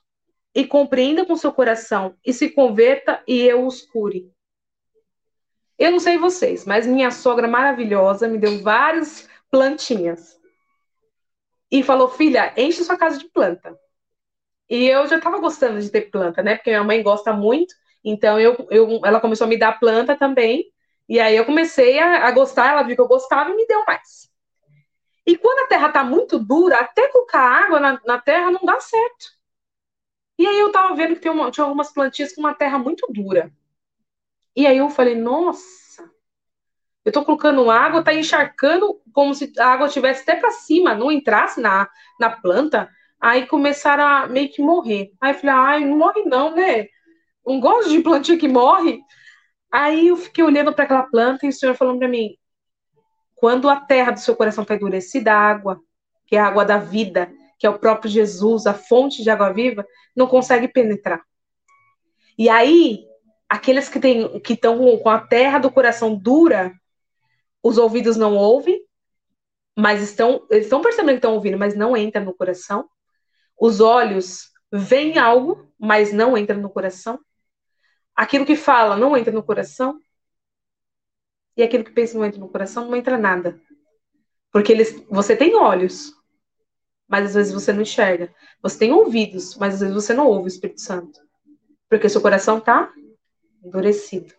[0.55, 4.31] e compreenda com seu coração e se converta e eu os cure.
[5.77, 10.39] Eu não sei vocês, mas minha sogra maravilhosa me deu várias plantinhas.
[11.71, 13.77] E falou: "Filha, enche sua casa de planta".
[14.69, 16.57] E eu já estava gostando de ter planta, né?
[16.57, 17.75] Porque minha mãe gosta muito.
[18.05, 20.73] Então eu, eu, ela começou a me dar planta também.
[21.09, 23.85] E aí eu comecei a, a gostar, ela viu que eu gostava e me deu
[23.87, 24.31] mais.
[25.27, 28.79] E quando a terra está muito dura, até colocar água na, na terra não dá
[28.81, 29.27] certo.
[30.39, 33.53] E aí eu tava vendo que uma, tinha algumas plantinhas com uma terra muito dura.
[34.57, 36.11] E aí eu falei, nossa,
[37.05, 41.13] eu tô colocando água, tá encharcando como se a água estivesse até para cima, não
[41.13, 41.89] entrasse na,
[42.19, 42.91] na planta.
[43.21, 45.13] Aí começaram a meio que morrer.
[45.21, 46.89] Aí eu falei, ai, não morre não, né?
[47.47, 49.01] Não gosto de plantinha que morre.
[49.75, 52.37] Aí eu fiquei olhando para aquela planta e o senhor falando para mim:
[53.35, 55.81] quando a terra do seu coração está endurecida, a água,
[56.29, 59.53] que é a água da vida, que é o próprio Jesus, a fonte de água
[59.53, 59.85] viva,
[60.15, 61.21] não consegue penetrar.
[62.39, 63.05] E aí,
[63.49, 66.73] aqueles que têm que estão com a terra do coração dura,
[67.61, 68.81] os ouvidos não ouvem,
[69.77, 72.89] mas estão eles estão percebendo que estão ouvindo, mas não entra no coração.
[73.59, 77.19] Os olhos veem algo, mas não entra no coração.
[78.15, 80.01] Aquilo que fala não entra no coração.
[81.57, 83.61] E aquilo que pensa não entra no coração, não entra nada.
[84.53, 86.13] Porque eles, você tem olhos,
[87.09, 88.33] mas às vezes você não enxerga.
[88.63, 91.21] Você tem ouvidos, mas às vezes você não ouve o Espírito Santo.
[91.89, 92.93] Porque seu coração está
[93.65, 94.33] endurecido.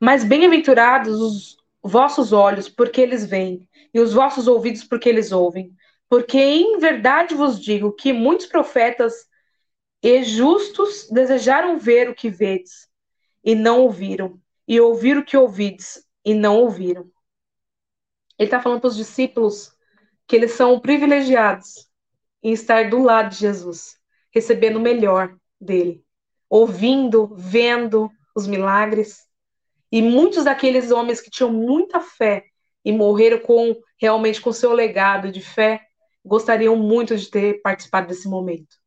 [0.00, 5.74] Mas bem-aventurados os vossos olhos, porque eles veem, e os vossos ouvidos, porque eles ouvem.
[6.08, 9.26] Porque em verdade vos digo que muitos profetas
[10.02, 12.88] e justos desejaram ver o que vedes,
[13.44, 17.08] e não ouviram, e ouvir o que ouvides, e não ouviram.
[18.36, 19.72] Ele está falando para os discípulos
[20.26, 21.88] que eles são privilegiados
[22.42, 23.96] em estar do lado de Jesus,
[24.32, 26.04] recebendo o melhor dele,
[26.50, 29.24] ouvindo, vendo os milagres.
[29.90, 32.46] E muitos daqueles homens que tinham muita fé
[32.84, 35.80] e morreram com realmente com seu legado de fé,
[36.24, 38.81] gostariam muito de ter participado desse momento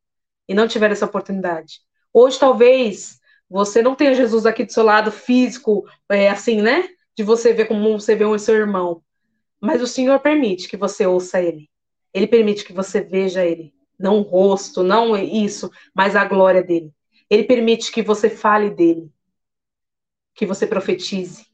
[0.48, 1.82] e não tiveram essa oportunidade.
[2.14, 6.88] Hoje talvez você não tenha Jesus aqui do seu lado físico, é, assim, né?
[7.16, 9.02] De você ver como você vê o seu irmão.
[9.62, 11.70] Mas o Senhor permite que você ouça ele.
[12.14, 13.74] Ele permite que você veja ele.
[13.98, 16.92] Não o rosto, não isso, mas a glória dele.
[17.30, 19.10] Ele permite que você fale dele.
[20.34, 21.46] Que você profetize.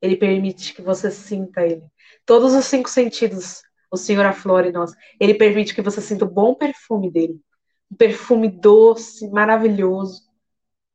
[0.00, 1.82] Ele permite que você sinta ele.
[2.24, 4.92] Todos os cinco sentidos o Senhor aflora em nós.
[5.18, 7.40] Ele permite que você sinta o bom perfume dele.
[7.90, 10.28] Um perfume doce, maravilhoso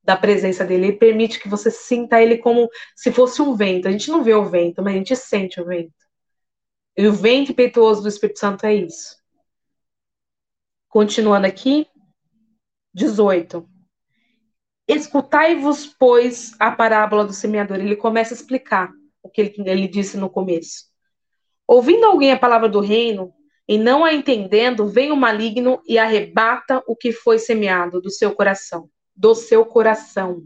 [0.03, 0.87] da presença dele.
[0.87, 3.87] Ele permite que você sinta ele como se fosse um vento.
[3.87, 5.93] A gente não vê o vento, mas a gente sente o vento.
[6.95, 9.17] E o vento impetuoso do Espírito Santo é isso.
[10.89, 11.87] Continuando aqui,
[12.93, 13.67] 18.
[14.87, 17.77] Escutai-vos, pois, a parábola do semeador.
[17.77, 18.91] Ele começa a explicar
[19.23, 20.85] o que ele, ele disse no começo.
[21.65, 23.33] Ouvindo alguém a palavra do reino
[23.67, 28.35] e não a entendendo, vem o maligno e arrebata o que foi semeado do seu
[28.35, 28.89] coração.
[29.15, 30.43] Do seu coração.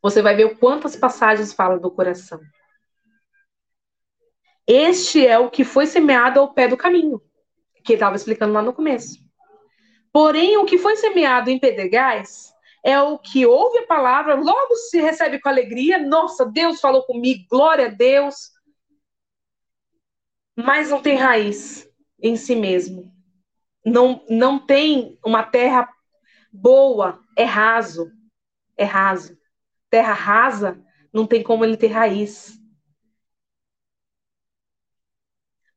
[0.00, 2.40] Você vai ver quantas passagens fala do coração.
[4.66, 7.20] Este é o que foi semeado ao pé do caminho,
[7.84, 9.18] que estava explicando lá no começo.
[10.12, 12.52] Porém, o que foi semeado em pedregais
[12.84, 15.98] é o que ouve a palavra, logo se recebe com alegria.
[15.98, 18.55] Nossa, Deus falou comigo, glória a Deus.
[20.56, 21.88] Mas não tem raiz
[22.20, 23.12] em si mesmo.
[23.84, 25.88] Não, não tem uma terra
[26.52, 28.10] boa, é raso.
[28.76, 29.38] É raso.
[29.90, 32.58] Terra rasa, não tem como ele ter raiz.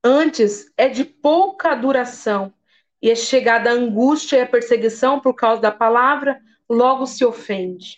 [0.03, 2.53] Antes é de pouca duração,
[3.01, 7.97] e é chegada a angústia e a perseguição por causa da palavra, logo se ofende.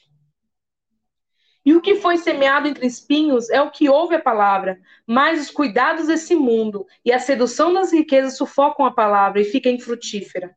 [1.66, 5.52] E o que foi semeado entre espinhos é o que ouve a palavra, mas os
[5.52, 10.56] cuidados desse mundo e a sedução das riquezas sufocam a palavra e fica infrutífera.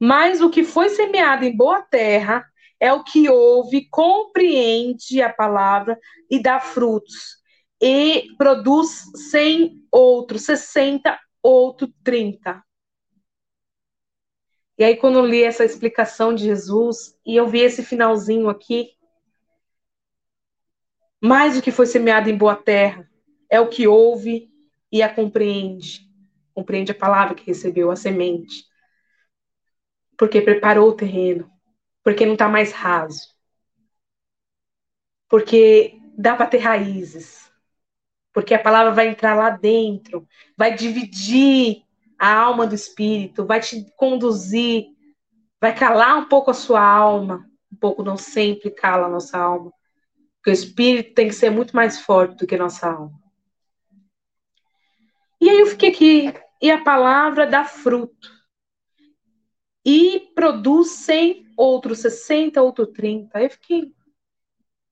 [0.00, 2.44] Mas o que foi semeado em boa terra
[2.80, 5.98] é o que ouve, compreende a palavra
[6.30, 7.38] e dá frutos
[7.80, 12.62] e produz 100 outro, 60, outro 30.
[14.76, 18.90] E aí, quando eu li essa explicação de Jesus, e eu vi esse finalzinho aqui,
[21.20, 23.08] mais o que foi semeado em boa terra
[23.50, 24.50] é o que ouve
[24.90, 26.08] e a compreende.
[26.54, 28.64] Compreende a palavra que recebeu, a semente.
[30.16, 31.50] Porque preparou o terreno.
[32.02, 33.28] Porque não está mais raso.
[35.28, 37.48] Porque dá para ter raízes
[38.38, 40.24] porque a palavra vai entrar lá dentro,
[40.56, 41.82] vai dividir
[42.16, 44.86] a alma do espírito, vai te conduzir,
[45.60, 49.72] vai calar um pouco a sua alma, um pouco não sempre cala a nossa alma,
[50.38, 53.18] porque o espírito tem que ser muito mais forte do que a nossa alma.
[55.40, 58.36] E aí eu fiquei aqui, e a palavra dá fruto.
[59.84, 63.38] E produz 100, outro 60, outro 30.
[63.38, 63.92] Aí eu fiquei,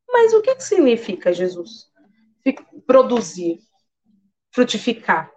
[0.08, 1.90] mas o que, que significa, Jesus?
[2.86, 3.58] produzir,
[4.52, 5.30] frutificar.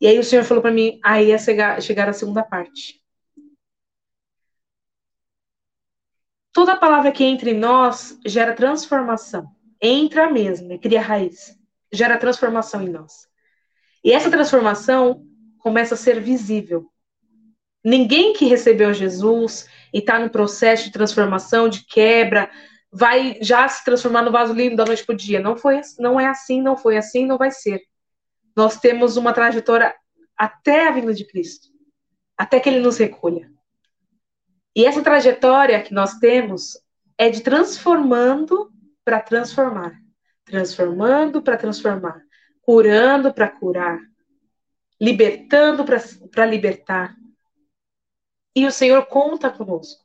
[0.00, 3.00] E aí o Senhor falou para mim, aí ia chegar, chegar a segunda parte.
[6.54, 9.50] Toda palavra que entra em nós gera transformação.
[9.82, 11.58] Entra mesmo e cria raiz.
[11.92, 13.26] Gera transformação em nós.
[14.04, 15.26] E essa transformação
[15.58, 16.88] começa a ser visível.
[17.84, 22.48] Ninguém que recebeu Jesus e está no processo de transformação, de quebra,
[22.92, 25.40] vai já se transformar no vaso lindo da noite para o dia.
[25.40, 27.82] Não, foi, não é assim, não foi assim, não vai ser.
[28.56, 29.92] Nós temos uma trajetória
[30.38, 31.66] até a vinda de Cristo,
[32.38, 33.52] até que Ele nos recolha.
[34.74, 36.78] E essa trajetória que nós temos
[37.16, 38.72] é de transformando
[39.04, 40.00] para transformar,
[40.44, 42.22] transformando para transformar,
[42.62, 44.00] curando para curar,
[45.00, 47.14] libertando para libertar.
[48.56, 50.04] E o Senhor conta conosco.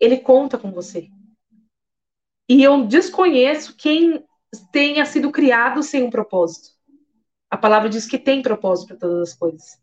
[0.00, 1.08] Ele conta com você.
[2.48, 4.24] E eu desconheço quem
[4.70, 6.70] tenha sido criado sem um propósito.
[7.50, 9.78] A palavra diz que tem propósito para todas as coisas.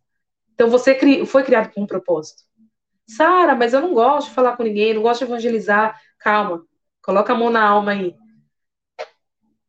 [0.54, 2.49] Então você foi criado com um propósito.
[3.10, 6.00] Sara, mas eu não gosto de falar com ninguém, não gosto de evangelizar.
[6.20, 6.64] Calma,
[7.02, 8.16] coloca a mão na alma aí.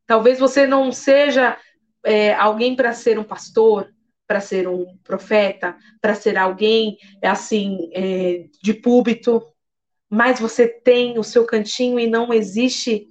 [0.05, 1.57] Talvez você não seja
[2.05, 3.91] é, alguém para ser um pastor,
[4.27, 9.41] para ser um profeta, para ser alguém assim é, de púlpito,
[10.07, 13.09] mas você tem o seu cantinho e não existe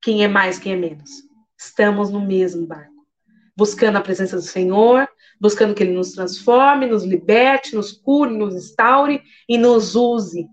[0.00, 1.10] quem é mais, quem é menos.
[1.58, 3.06] Estamos no mesmo barco,
[3.54, 5.06] buscando a presença do Senhor,
[5.40, 10.46] buscando que Ele nos transforme, nos liberte, nos cure, nos instaure e nos use.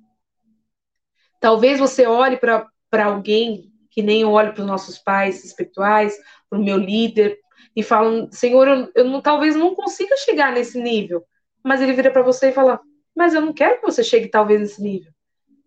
[1.40, 6.16] Talvez você olhe para alguém que nem eu olho para os nossos pais espirituais,
[6.50, 7.38] para o meu líder,
[7.76, 11.24] e fala: Senhor, eu, eu não, talvez não consiga chegar nesse nível.
[11.64, 12.80] Mas ele vira para você e fala:
[13.16, 15.12] Mas eu não quero que você chegue talvez nesse nível.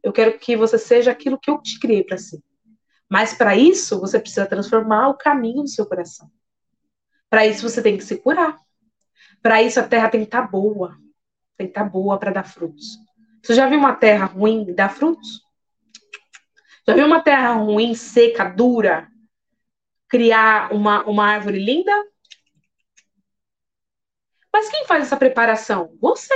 [0.03, 2.41] Eu quero que você seja aquilo que eu te criei para ser.
[3.09, 6.31] Mas para isso, você precisa transformar o caminho do seu coração.
[7.29, 8.57] Para isso, você tem que se curar.
[9.43, 10.97] Para isso, a terra tem que estar tá boa.
[11.57, 12.99] Tem que estar tá boa para dar frutos.
[13.43, 15.41] Você já viu uma terra ruim dar frutos?
[16.87, 19.09] Já viu uma terra ruim, seca, dura,
[20.09, 21.93] criar uma, uma árvore linda?
[24.53, 25.97] Mas quem faz essa preparação?
[26.01, 26.35] Você.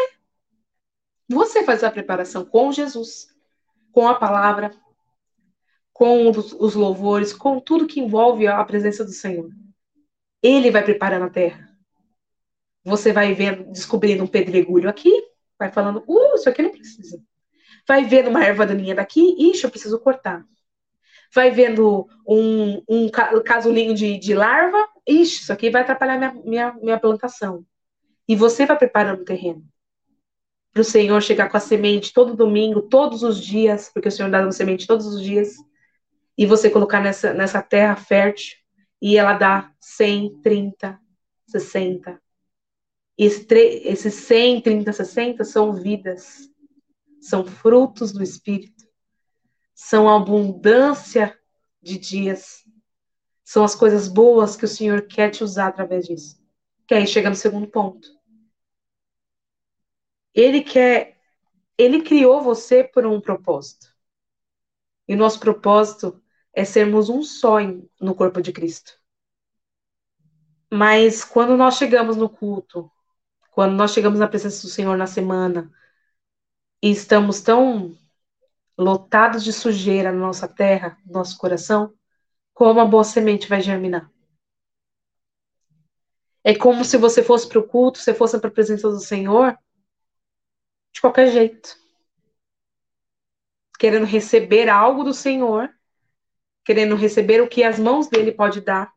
[1.29, 3.27] Você faz essa preparação com Jesus,
[3.91, 4.71] com a palavra,
[5.93, 9.51] com os louvores, com tudo que envolve a presença do Senhor.
[10.43, 11.74] Ele vai preparando a terra.
[12.85, 15.11] Você vai vendo, descobrindo um pedregulho aqui,
[15.59, 17.21] vai falando, uh, isso aqui não precisa.
[17.87, 20.45] Vai vendo uma erva daninha daqui, ixi, eu preciso cortar.
[21.35, 23.11] Vai vendo um, um
[23.45, 27.65] casulinho de, de larva, ixi, isso aqui vai atrapalhar minha, minha, minha plantação.
[28.29, 29.65] E você vai preparando o terreno
[30.75, 34.29] para o Senhor chegar com a semente todo domingo, todos os dias, porque o Senhor
[34.29, 35.55] dá uma semente todos os dias,
[36.37, 38.57] e você colocar nessa, nessa terra fértil
[39.01, 40.99] e ela dá 100, 30,
[41.47, 42.21] 60.
[43.17, 46.51] Esse, esses 100, 30, 60 são vidas,
[47.21, 48.85] são frutos do Espírito,
[49.75, 51.39] são abundância
[51.81, 52.65] de dias,
[53.45, 56.43] são as coisas boas que o Senhor quer te usar através disso.
[56.87, 58.09] Que aí chega no segundo ponto.
[60.35, 61.21] Ele quer,
[61.79, 63.95] ele criou você por um propósito.
[65.07, 66.21] E o nosso propósito
[66.53, 67.59] é sermos um só
[68.01, 68.99] no corpo de Cristo.
[70.73, 72.91] Mas quando nós chegamos no culto,
[73.55, 75.71] quando nós chegamos na presença do Senhor na semana,
[76.83, 77.97] e estamos tão
[78.77, 81.95] lotados de sujeira na nossa terra, no nosso coração,
[82.53, 84.11] como a boa semente vai germinar?
[86.43, 89.57] É como se você fosse para o culto, você fosse para a presença do Senhor,
[90.93, 91.77] de qualquer jeito.
[93.79, 95.73] Querendo receber algo do Senhor,
[96.65, 98.93] querendo receber o que as mãos dele pode dar.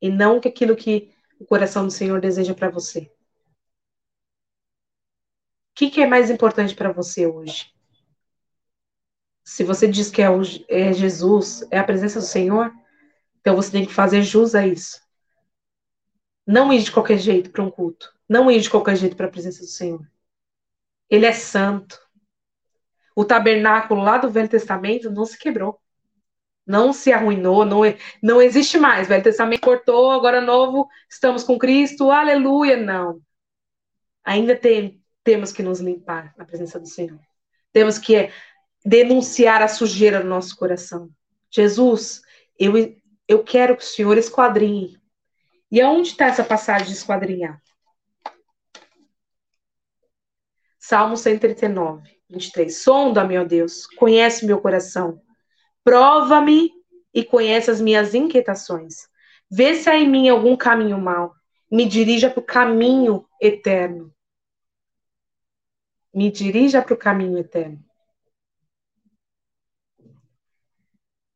[0.00, 3.10] E não aquilo que o coração do Senhor deseja para você.
[5.70, 7.74] O que, que é mais importante para você hoje?
[9.42, 12.70] Se você diz que é, o, é Jesus, é a presença do Senhor,
[13.40, 15.00] então você tem que fazer jus a isso.
[16.46, 18.12] Não ir de qualquer jeito para um culto.
[18.28, 20.06] Não ir de qualquer jeito para a presença do Senhor.
[21.08, 21.98] Ele é santo.
[23.16, 25.79] O tabernáculo lá do Velho Testamento não se quebrou.
[26.66, 27.80] Não se arruinou, não,
[28.22, 29.08] não existe mais.
[29.08, 32.76] Velho Testamento cortou, agora novo, estamos com Cristo, aleluia.
[32.76, 33.20] Não.
[34.24, 37.18] Ainda tem, temos que nos limpar na presença do Senhor.
[37.72, 38.30] Temos que
[38.84, 41.10] denunciar a sujeira no nosso coração.
[41.50, 42.22] Jesus,
[42.58, 42.72] eu,
[43.26, 44.98] eu quero que o Senhor esquadrinhe.
[45.70, 47.60] E aonde está essa passagem de esquadrinhar?
[50.78, 52.20] Salmo 139.
[52.30, 52.76] 23.
[52.76, 55.20] Sonda, meu Deus, conhece meu coração.
[55.82, 56.70] Prova-me
[57.12, 59.08] e conhece as minhas inquietações.
[59.50, 61.34] Vê se há em mim algum caminho mau.
[61.70, 64.14] Me dirija para o caminho eterno.
[66.12, 67.82] Me dirija para o caminho eterno.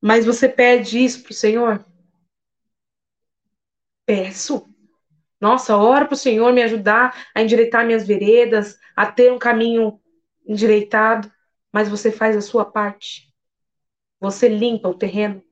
[0.00, 1.84] Mas você pede isso para o Senhor?
[4.04, 4.68] Peço.
[5.40, 10.00] Nossa, ora para o Senhor me ajudar a endireitar minhas veredas, a ter um caminho
[10.46, 11.30] endireitado,
[11.72, 13.33] mas você faz a sua parte.
[14.24, 15.42] Você limpa o terreno.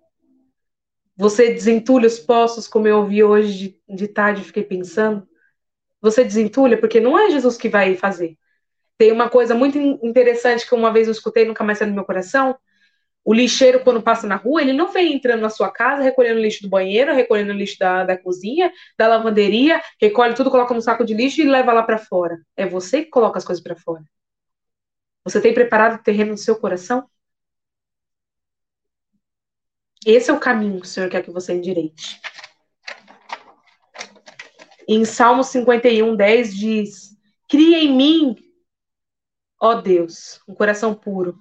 [1.15, 5.29] Você desentulha os poços, como eu ouvi hoje de, de tarde, fiquei pensando.
[6.01, 8.39] Você desentulha, porque não é Jesus que vai fazer.
[8.97, 12.05] Tem uma coisa muito interessante que uma vez eu escutei, nunca mais saiu no meu
[12.07, 12.57] coração.
[13.23, 16.63] O lixeiro, quando passa na rua, ele não vem entrando na sua casa, recolhendo lixo
[16.63, 21.13] do banheiro, recolhendo lixo da, da cozinha, da lavanderia, recolhe tudo, coloca no saco de
[21.13, 22.41] lixo e leva lá para fora.
[22.57, 24.03] É você que coloca as coisas para fora.
[25.25, 27.07] Você tem preparado o terreno do seu coração?
[30.05, 32.21] Esse é o caminho que o Senhor quer que você endireite.
[34.89, 37.17] Em Salmo 51, 10 diz:
[37.49, 38.37] Cria em mim,
[39.61, 41.39] ó Deus, um coração puro.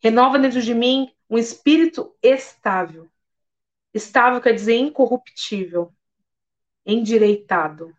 [0.00, 3.08] Renova dentro de mim um espírito estável.
[3.92, 5.92] Estável quer dizer incorruptível,
[6.86, 7.94] endireitado.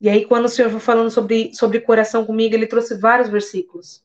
[0.00, 4.04] E aí, quando o Senhor foi falando sobre, sobre coração comigo, ele trouxe vários versículos.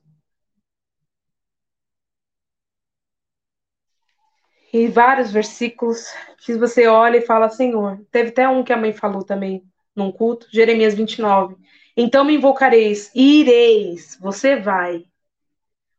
[4.74, 6.08] E vários versículos
[6.40, 8.06] que você olha e fala, Senhor.
[8.12, 9.64] Teve até um que a mãe falou também
[9.96, 11.56] num culto, Jeremias 29.
[11.96, 15.06] Então me invocareis, ireis, você vai.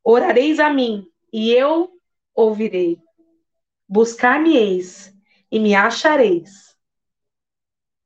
[0.05, 1.91] Orareis a mim, e eu
[2.35, 3.01] ouvirei.
[3.89, 5.13] Buscar-me-eis,
[5.51, 6.77] e me achareis.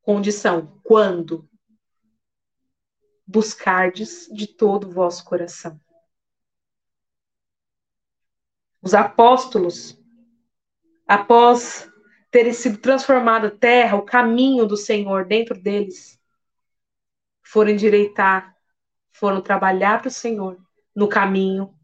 [0.00, 1.48] Condição: quando?
[3.26, 5.80] Buscardes de todo o vosso coração.
[8.80, 10.01] Os apóstolos,
[11.12, 11.86] após
[12.30, 16.18] terem sido transformada terra, o caminho do Senhor dentro deles,
[17.42, 18.56] foram endireitar,
[19.10, 20.56] foram trabalhar para o Senhor
[20.96, 21.74] no caminho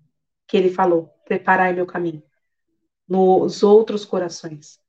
[0.47, 2.23] que ele falou: preparai meu caminho,
[3.07, 4.81] nos outros corações.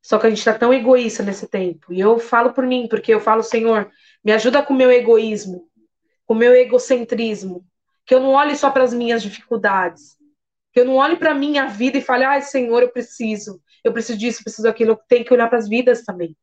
[0.00, 1.92] Só que a gente está tão egoísta nesse tempo.
[1.92, 3.90] E eu falo por mim, porque eu falo, Senhor,
[4.24, 5.68] me ajuda com o meu egoísmo,
[6.24, 7.66] com o meu egocentrismo.
[8.06, 10.16] Que eu não olhe só para as minhas dificuldades.
[10.72, 13.60] Que eu não olhe para a minha vida e fale, ai, Senhor, eu preciso.
[13.84, 14.92] Eu preciso disso, eu preciso daquilo.
[14.92, 16.36] Eu tenho que olhar para as vidas também.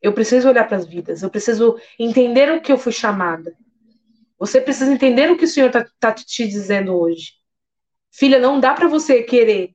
[0.00, 1.22] Eu preciso olhar para as vidas.
[1.22, 3.56] Eu preciso entender o que eu fui chamada.
[4.38, 7.32] Você precisa entender o que o Senhor está tá te dizendo hoje.
[8.10, 9.74] Filha, não dá para você querer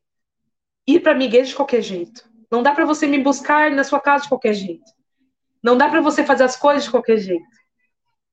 [0.85, 2.29] ir para igreja de qualquer jeito.
[2.51, 4.91] Não dá para você me buscar na sua casa de qualquer jeito.
[5.61, 7.43] Não dá para você fazer as coisas de qualquer jeito.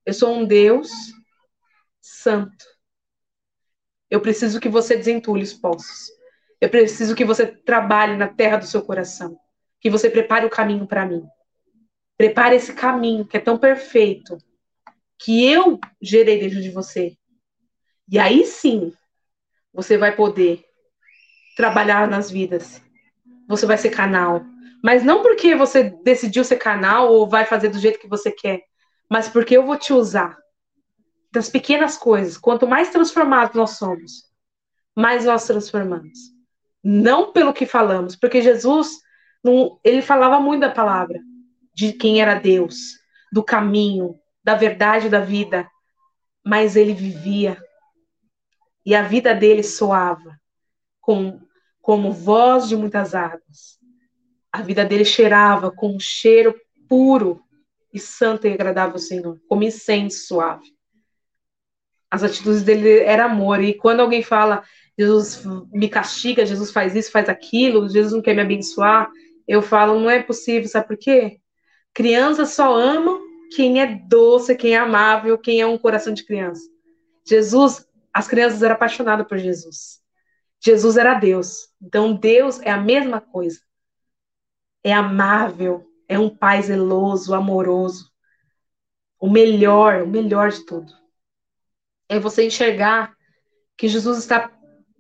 [0.04, 0.90] Eu sou um Deus
[2.00, 2.64] santo.
[4.08, 6.08] Eu preciso que você desentule os poços.
[6.60, 9.38] Eu preciso que você trabalhe na terra do seu coração.
[9.80, 11.24] Que você prepare o caminho para mim.
[12.16, 14.38] Prepare esse caminho que é tão perfeito
[15.18, 17.16] que eu gerei dentro de você.
[18.10, 18.92] E aí sim,
[19.72, 20.64] você vai poder
[21.56, 22.80] trabalhar nas vidas.
[23.48, 24.42] Você vai ser canal.
[24.82, 28.62] Mas não porque você decidiu ser canal ou vai fazer do jeito que você quer,
[29.10, 30.38] mas porque eu vou te usar.
[31.32, 32.38] Das pequenas coisas.
[32.38, 34.24] Quanto mais transformados nós somos,
[34.94, 36.35] mais nós transformamos.
[36.82, 39.00] Não pelo que falamos, porque Jesus,
[39.42, 41.20] não, ele falava muito da palavra,
[41.74, 42.76] de quem era Deus,
[43.32, 45.68] do caminho, da verdade da vida,
[46.44, 47.60] mas ele vivia.
[48.84, 50.38] E a vida dele soava
[51.00, 51.40] com
[51.80, 53.78] como voz de muitas águas.
[54.50, 56.54] A vida dele cheirava com um cheiro
[56.88, 57.40] puro
[57.92, 60.76] e santo e agradável ao Senhor, como incenso suave.
[62.10, 63.60] As atitudes dele eram amor.
[63.60, 64.64] E quando alguém fala,
[64.98, 65.42] Jesus
[65.72, 69.10] me castiga, Jesus faz isso, faz aquilo, Jesus não quer me abençoar,
[69.46, 71.40] eu falo, não é possível, sabe por quê?
[71.92, 73.20] Crianças só amam
[73.54, 76.62] quem é doce, quem é amável, quem é um coração de criança.
[77.26, 80.00] Jesus, as crianças eram apaixonadas por Jesus.
[80.64, 81.68] Jesus era Deus.
[81.80, 83.60] Então, Deus é a mesma coisa.
[84.82, 88.10] É amável, é um pai zeloso, amoroso.
[89.18, 90.92] O melhor, o melhor de tudo.
[92.08, 93.16] É você enxergar
[93.76, 94.48] que Jesus está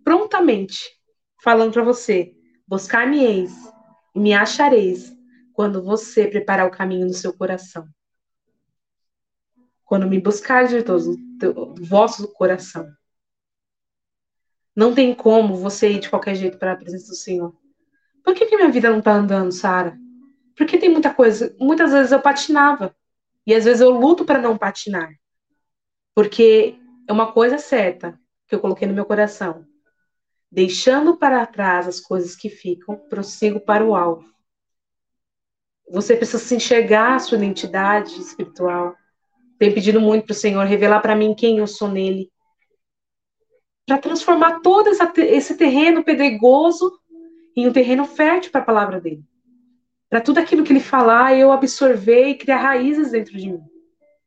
[0.06, 0.88] prontamente
[1.42, 2.32] falando para você:
[2.64, 3.52] buscar-me-eis
[4.14, 5.12] e me achareis
[5.52, 7.88] quando você preparar o caminho no seu coração.
[9.84, 11.16] Quando me buscar de todo
[11.56, 12.88] o vosso coração.
[14.76, 17.56] Não tem como você ir de qualquer jeito para a presença do Senhor.
[18.22, 19.98] Por que, que minha vida não está andando, Sara?
[20.54, 21.56] Porque tem muita coisa.
[21.58, 22.94] Muitas vezes eu patinava.
[23.46, 25.14] E às vezes eu luto para não patinar.
[26.14, 26.76] Porque
[27.08, 29.66] é uma coisa certa que eu coloquei no meu coração.
[30.56, 34.24] Deixando para trás as coisas que ficam, prossigo para o alvo.
[35.90, 38.96] Você precisa se enxergar a sua identidade espiritual.
[39.58, 42.32] Tenho pedido muito para o Senhor revelar para mim quem eu sou nele
[43.86, 44.88] para transformar todo
[45.18, 46.90] esse terreno pedregoso
[47.54, 49.22] em um terreno fértil para a palavra dele.
[50.08, 53.60] Para tudo aquilo que ele falar, eu absorver e criar raízes dentro de mim.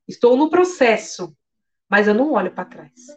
[0.07, 1.35] Estou no processo,
[1.89, 3.07] mas eu não olho para trás.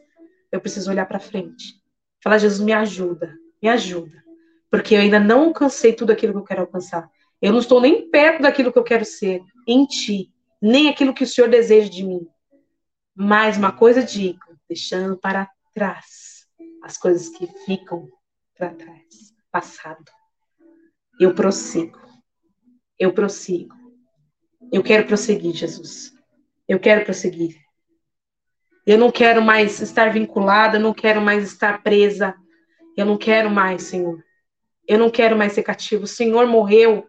[0.50, 1.81] Eu preciso olhar para frente.
[2.22, 4.22] Falar, Jesus, me ajuda, me ajuda.
[4.70, 7.10] Porque eu ainda não alcancei tudo aquilo que eu quero alcançar.
[7.40, 11.24] Eu não estou nem perto daquilo que eu quero ser em ti, nem aquilo que
[11.24, 12.26] o Senhor deseja de mim.
[13.14, 16.46] Mas uma coisa digo, deixando para trás
[16.82, 18.08] as coisas que ficam
[18.56, 20.04] para trás, passado.
[21.20, 22.00] Eu prossigo.
[22.98, 23.74] Eu prossigo.
[24.72, 26.12] Eu quero prosseguir, Jesus.
[26.68, 27.61] Eu quero prosseguir.
[28.84, 32.34] Eu não quero mais estar vinculada, eu não quero mais estar presa.
[32.96, 34.22] Eu não quero mais, Senhor.
[34.86, 36.04] Eu não quero mais ser cativo.
[36.04, 37.06] O Senhor morreu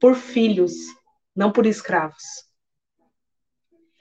[0.00, 0.72] por filhos,
[1.34, 2.22] não por escravos.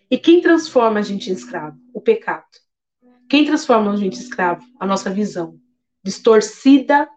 [0.09, 1.77] E quem transforma a gente em escravo?
[1.93, 2.45] O pecado.
[3.29, 4.63] Quem transforma a gente escravo?
[4.79, 5.59] A nossa visão.
[6.03, 7.07] Distorcida,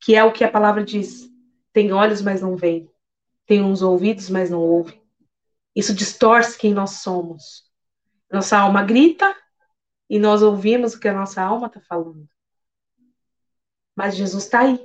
[0.00, 1.28] que é o que a palavra diz.
[1.72, 2.88] Tem olhos, mas não veem.
[3.46, 5.00] Tem uns ouvidos, mas não ouvem.
[5.74, 7.71] Isso distorce quem nós somos.
[8.32, 9.34] Nossa alma grita
[10.08, 12.28] e nós ouvimos o que a nossa alma está falando.
[13.94, 14.80] Mas Jesus está aí,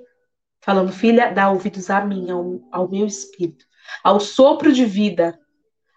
[0.61, 3.65] falando, filha, dá ouvidos a mim, ao, ao meu espírito,
[4.03, 5.39] ao sopro de vida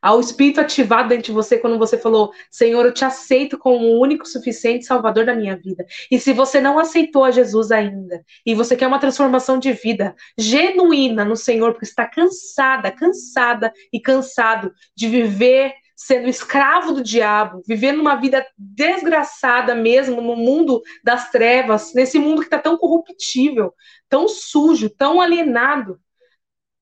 [0.01, 4.01] ao Espírito ativado dentro de você quando você falou: Senhor, eu te aceito como o
[4.01, 5.85] único suficiente Salvador da minha vida.
[6.11, 10.15] E se você não aceitou a Jesus ainda, e você quer uma transformação de vida
[10.39, 17.61] genuína no Senhor, porque está cansada, cansada e cansado de viver sendo escravo do diabo,
[17.69, 23.75] vivendo uma vida desgraçada mesmo no mundo das trevas, nesse mundo que está tão corruptível,
[24.09, 26.01] tão sujo, tão alienado.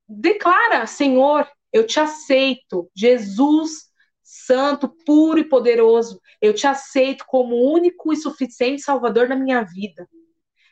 [0.09, 3.89] Declara, Senhor, eu te aceito, Jesus
[4.23, 6.21] santo, puro e poderoso.
[6.41, 10.09] Eu te aceito como único e suficiente Salvador da minha vida.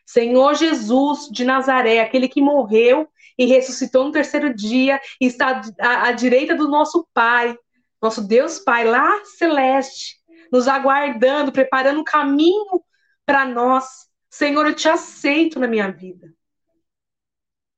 [0.06, 6.08] Senhor Jesus de Nazaré, aquele que morreu e ressuscitou no terceiro dia e está à,
[6.08, 7.58] à direita do nosso Pai,
[8.00, 10.16] nosso Deus Pai lá celeste,
[10.52, 12.82] nos aguardando, preparando um caminho
[13.24, 14.08] para nós.
[14.30, 16.32] Senhor, eu te aceito na minha vida.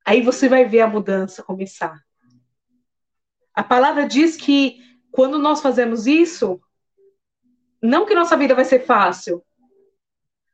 [0.05, 1.99] Aí você vai ver a mudança começar.
[3.53, 4.79] A palavra diz que
[5.11, 6.61] quando nós fazemos isso,
[7.81, 9.43] não que nossa vida vai ser fácil,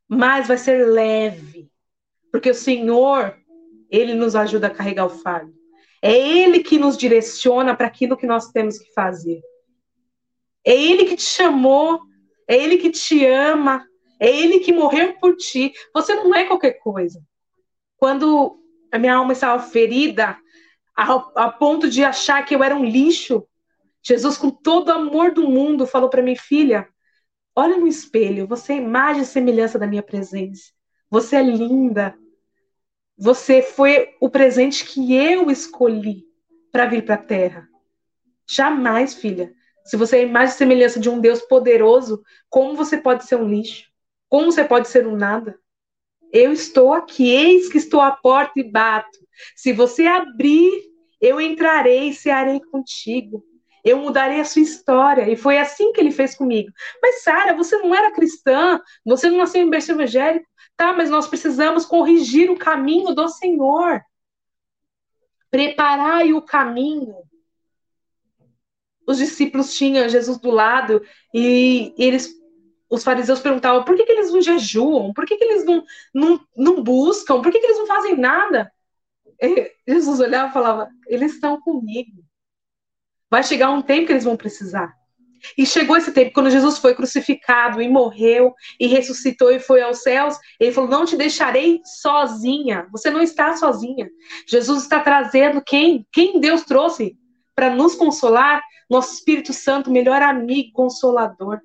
[0.08, 1.72] mas vai ser leve.
[2.32, 3.38] Porque o Senhor,
[3.90, 5.54] ele nos ajuda a carregar o fardo.
[6.02, 9.42] É ele que nos direciona para aquilo que nós temos que fazer.
[10.66, 12.02] É ele que te chamou,
[12.48, 13.86] é ele que te ama,
[14.20, 15.74] é ele que morreu por ti.
[15.94, 17.22] Você não é qualquer coisa.
[17.98, 18.60] Quando
[18.92, 20.38] a minha alma estava ferida,
[20.96, 23.46] a, a ponto de achar que eu era um lixo.
[24.02, 26.88] Jesus, com todo o amor do mundo, falou para mim, filha,
[27.56, 30.72] olha no espelho, você é imagem e semelhança da minha presença.
[31.10, 32.16] Você é linda.
[33.18, 36.24] Você foi o presente que eu escolhi
[36.72, 37.68] para vir para a terra.
[38.48, 39.54] Jamais, filha.
[39.86, 43.48] Se você é imagem e semelhança de um Deus poderoso, como você pode ser um
[43.48, 43.88] lixo?
[44.28, 45.60] Como você pode ser um nada?
[46.34, 49.20] Eu estou aqui, eis que estou à porta e bato.
[49.56, 50.84] Se você abrir,
[51.22, 53.44] eu entrarei e cearei contigo.
[53.84, 55.30] Eu mudarei a sua história.
[55.30, 56.72] E foi assim que ele fez comigo.
[57.02, 60.48] Mas, Sara, você não era cristã, você não nasceu em berço evangélico.
[60.76, 64.02] Tá, mas nós precisamos corrigir o caminho do Senhor.
[65.50, 67.16] Preparai o caminho.
[69.08, 71.02] Os discípulos tinham Jesus do lado
[71.34, 72.34] e eles
[72.90, 75.84] os fariseus perguntavam por que, que eles não jejuam, por que, que eles não,
[76.14, 78.72] não, não buscam, por que, que eles não fazem nada?
[79.88, 82.24] Jesus olhava e falava: eles estão comigo.
[83.30, 84.94] Vai chegar um tempo que eles vão precisar.
[85.58, 90.02] E chegou esse tempo, quando Jesus foi crucificado e morreu e ressuscitou e foi aos
[90.02, 92.88] céus, ele falou: Não te deixarei sozinha.
[92.92, 94.10] Você não está sozinha.
[94.48, 96.06] Jesus está trazendo quem?
[96.12, 97.18] Quem Deus trouxe
[97.54, 98.62] para nos consolar?
[98.90, 101.60] Nosso Espírito Santo, melhor amigo, consolador.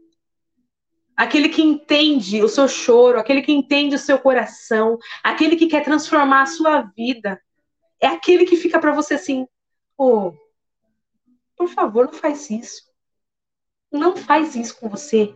[1.16, 5.84] Aquele que entende o seu choro, aquele que entende o seu coração, aquele que quer
[5.84, 7.40] transformar a sua vida
[8.00, 9.46] é aquele que fica para você assim,
[9.98, 10.32] oh,
[11.56, 12.90] por favor, não faz isso.
[13.92, 15.34] Não faz isso com você.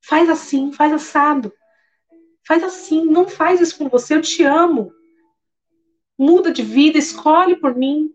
[0.00, 1.52] Faz assim, faz assado.
[2.46, 4.92] Faz assim, não faz isso com você, eu te amo.
[6.18, 8.14] Muda de vida, escolhe por mim.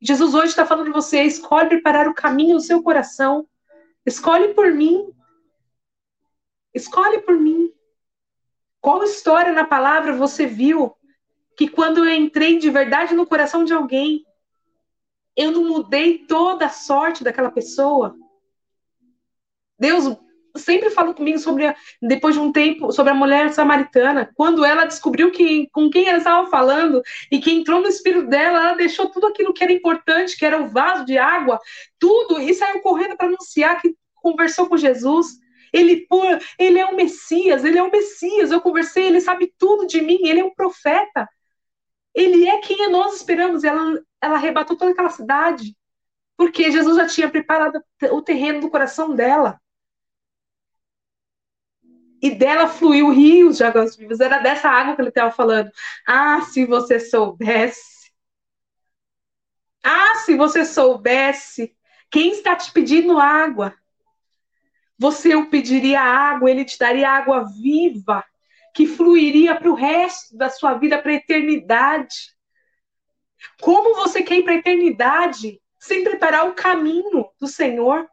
[0.00, 3.48] Jesus hoje está falando de você, escolhe preparar o caminho do seu coração.
[4.06, 5.12] Escolhe por mim.
[6.72, 7.72] Escolhe por mim.
[8.80, 10.96] Qual história na palavra você viu
[11.56, 14.24] que quando eu entrei de verdade no coração de alguém,
[15.36, 18.16] eu não mudei toda a sorte daquela pessoa.
[19.78, 20.16] Deus
[20.58, 24.30] sempre falou comigo sobre, a, depois de um tempo, sobre a mulher samaritana.
[24.34, 28.58] Quando ela descobriu que, com quem ela estava falando e que entrou no espírito dela,
[28.58, 31.58] ela deixou tudo aquilo que era importante, que era o vaso de água,
[31.98, 35.38] tudo, e saiu correndo para anunciar que conversou com Jesus.
[35.72, 36.06] Ele,
[36.58, 38.50] ele é o Messias, ele é o Messias.
[38.50, 41.28] Eu conversei, ele sabe tudo de mim, ele é um profeta.
[42.14, 43.64] Ele é quem nós esperamos.
[43.64, 45.76] Ela, ela arrebatou toda aquela cidade,
[46.36, 47.80] porque Jesus já tinha preparado
[48.10, 49.60] o terreno do coração dela.
[52.20, 54.20] E dela fluiu rios de águas vivas.
[54.20, 55.70] Era dessa água que ele estava falando.
[56.06, 58.10] Ah, se você soubesse.
[59.82, 61.76] Ah, se você soubesse.
[62.10, 63.74] Quem está te pedindo água?
[64.98, 68.24] Você o pediria água, ele te daria água viva
[68.74, 72.32] que fluiria para o resto da sua vida, para a eternidade.
[73.60, 78.08] Como você quer ir para a eternidade sem preparar o caminho do Senhor?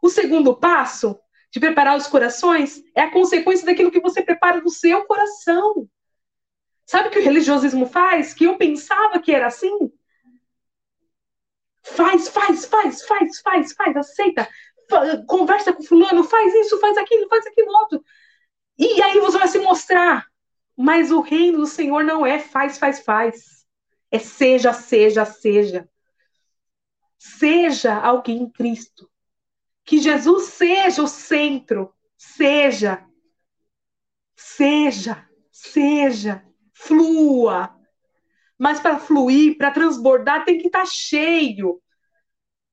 [0.00, 1.18] O segundo passo,
[1.52, 5.86] de preparar os corações, é a consequência daquilo que você prepara no seu coração.
[6.86, 8.32] Sabe o que o religiosismo faz?
[8.32, 9.92] Que eu pensava que era assim?
[11.82, 14.48] Faz, faz, faz, faz, faz, faz, aceita.
[15.26, 18.02] Conversa com fulano, faz isso, faz aquilo, faz aquilo outro.
[18.78, 20.26] E aí você vai se mostrar.
[20.74, 23.66] Mas o reino do Senhor não é faz, faz, faz.
[24.10, 25.86] É seja, seja, seja.
[27.18, 29.11] Seja alguém em Cristo.
[29.92, 31.92] Que Jesus seja o centro.
[32.16, 33.06] Seja.
[34.34, 35.28] Seja.
[35.50, 36.42] Seja.
[36.72, 37.78] Flua.
[38.58, 41.78] Mas para fluir, para transbordar, tem que estar tá cheio.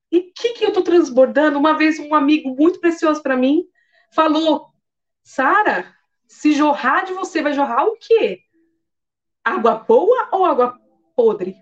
[0.09, 1.59] E o que, que eu estou transbordando?
[1.59, 3.65] Uma vez um amigo muito precioso para mim
[4.13, 4.69] falou:
[5.21, 5.93] Sara,
[6.25, 8.43] se jorrar de você, vai jorrar o quê?
[9.43, 10.79] Água boa ou água
[11.17, 11.57] podre?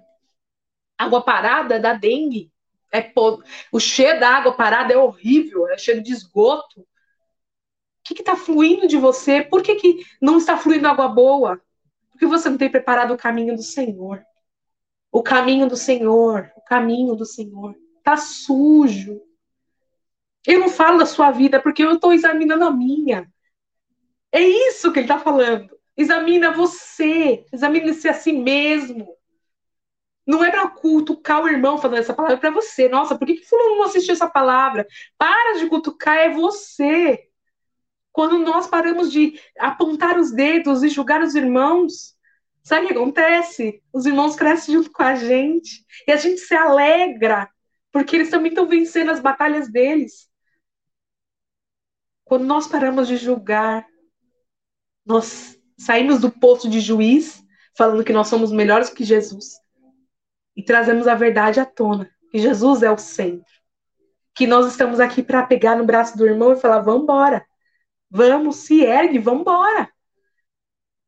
[0.99, 2.53] Água parada da dengue.
[2.91, 3.47] É podre.
[3.71, 6.81] O cheiro da água parada é horrível, é cheiro de esgoto.
[6.81, 6.85] O
[8.03, 9.41] que está fluindo de você?
[9.41, 11.61] Por que, que não está fluindo água boa?
[12.11, 14.23] Porque você não tem preparado o caminho do Senhor.
[15.11, 17.75] O caminho do Senhor, o caminho do Senhor.
[18.03, 19.21] Tá sujo.
[20.45, 23.29] Eu não falo da sua vida porque eu estou examinando a minha.
[24.31, 25.77] É isso que ele está falando.
[25.95, 29.16] Examina você, examine-se a si mesmo.
[30.27, 32.89] Não é para cutucar o irmão falando essa palavra, é para você.
[32.89, 34.85] Nossa, por que, que fulano não assistiu essa palavra?
[35.17, 37.29] Para de cutucar, é você.
[38.11, 42.13] Quando nós paramos de apontar os dedos e julgar os irmãos,
[42.61, 43.81] sabe o que acontece?
[43.93, 47.49] Os irmãos crescem junto com a gente e a gente se alegra,
[47.89, 50.27] porque eles também estão vencendo as batalhas deles.
[52.25, 53.87] Quando nós paramos de julgar,
[55.05, 57.41] nós saímos do posto de juiz,
[57.77, 59.53] falando que nós somos melhores que Jesus,
[60.57, 63.53] e trazemos a verdade à tona, que Jesus é o centro.
[64.33, 67.45] Que nós estamos aqui para pegar no braço do irmão e falar: vamos embora.
[68.09, 69.91] Vamos, se ergue, vamos embora.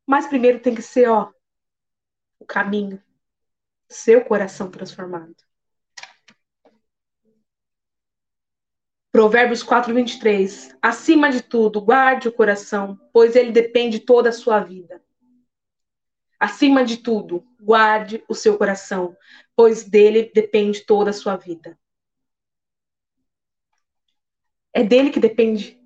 [0.06, 1.32] Mas primeiro tem que ser, ó,
[2.40, 3.02] o caminho,
[3.88, 5.36] seu coração transformado.
[9.12, 10.76] Provérbios 4, 23.
[10.82, 15.02] Acima de tudo, guarde o coração, pois ele depende toda a sua vida.
[16.40, 19.16] Acima de tudo, guarde o seu coração,
[19.56, 21.78] pois dele depende toda a sua vida.
[24.72, 25.80] É dele que depende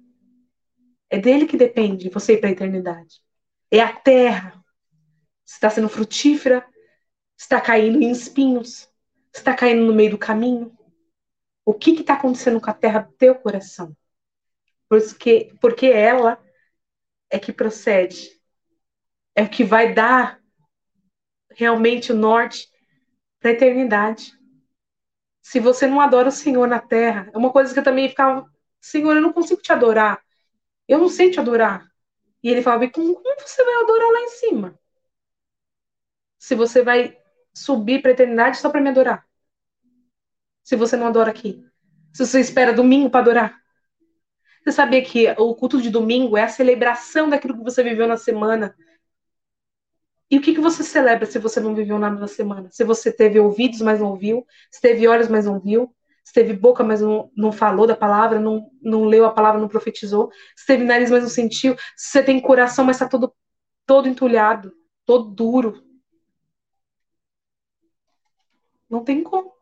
[1.10, 3.22] é dele que depende você ir para a eternidade.
[3.70, 4.64] É a terra.
[5.46, 6.66] Está sendo frutífera,
[7.38, 8.90] está caindo em espinhos,
[9.32, 10.76] está caindo no meio do caminho.
[11.64, 13.96] O que está acontecendo com a terra do teu coração?
[14.90, 16.44] Porque, porque ela
[17.30, 18.42] é que procede.
[19.36, 20.43] É o que vai dar
[21.56, 22.70] realmente o norte
[23.40, 24.34] para a eternidade.
[25.42, 28.50] Se você não adora o Senhor na terra, é uma coisa que eu também ficava,
[28.80, 30.22] Senhor, eu não consigo te adorar.
[30.88, 31.86] Eu não sei te adorar.
[32.42, 34.80] E ele falava, como, como você vai adorar lá em cima?
[36.38, 37.18] Se você vai
[37.54, 39.26] subir para a eternidade só para me adorar.
[40.64, 41.66] Se você não adora aqui.
[42.14, 43.64] Se você espera domingo para adorar.
[44.64, 48.18] Você sabia que o culto de domingo é a celebração daquilo que você viveu na
[48.18, 48.76] semana.
[50.34, 52.68] E o que, que você celebra se você não viveu nada na semana?
[52.72, 56.54] Se você teve ouvidos, mas não ouviu, se teve olhos, mas não viu, se teve
[56.54, 60.66] boca, mas não, não falou da palavra, não, não leu a palavra, não profetizou, se
[60.66, 63.32] teve nariz, mas não sentiu, se você tem coração, mas está todo,
[63.86, 64.74] todo entulhado,
[65.06, 65.84] todo duro.
[68.90, 69.54] Não tem como.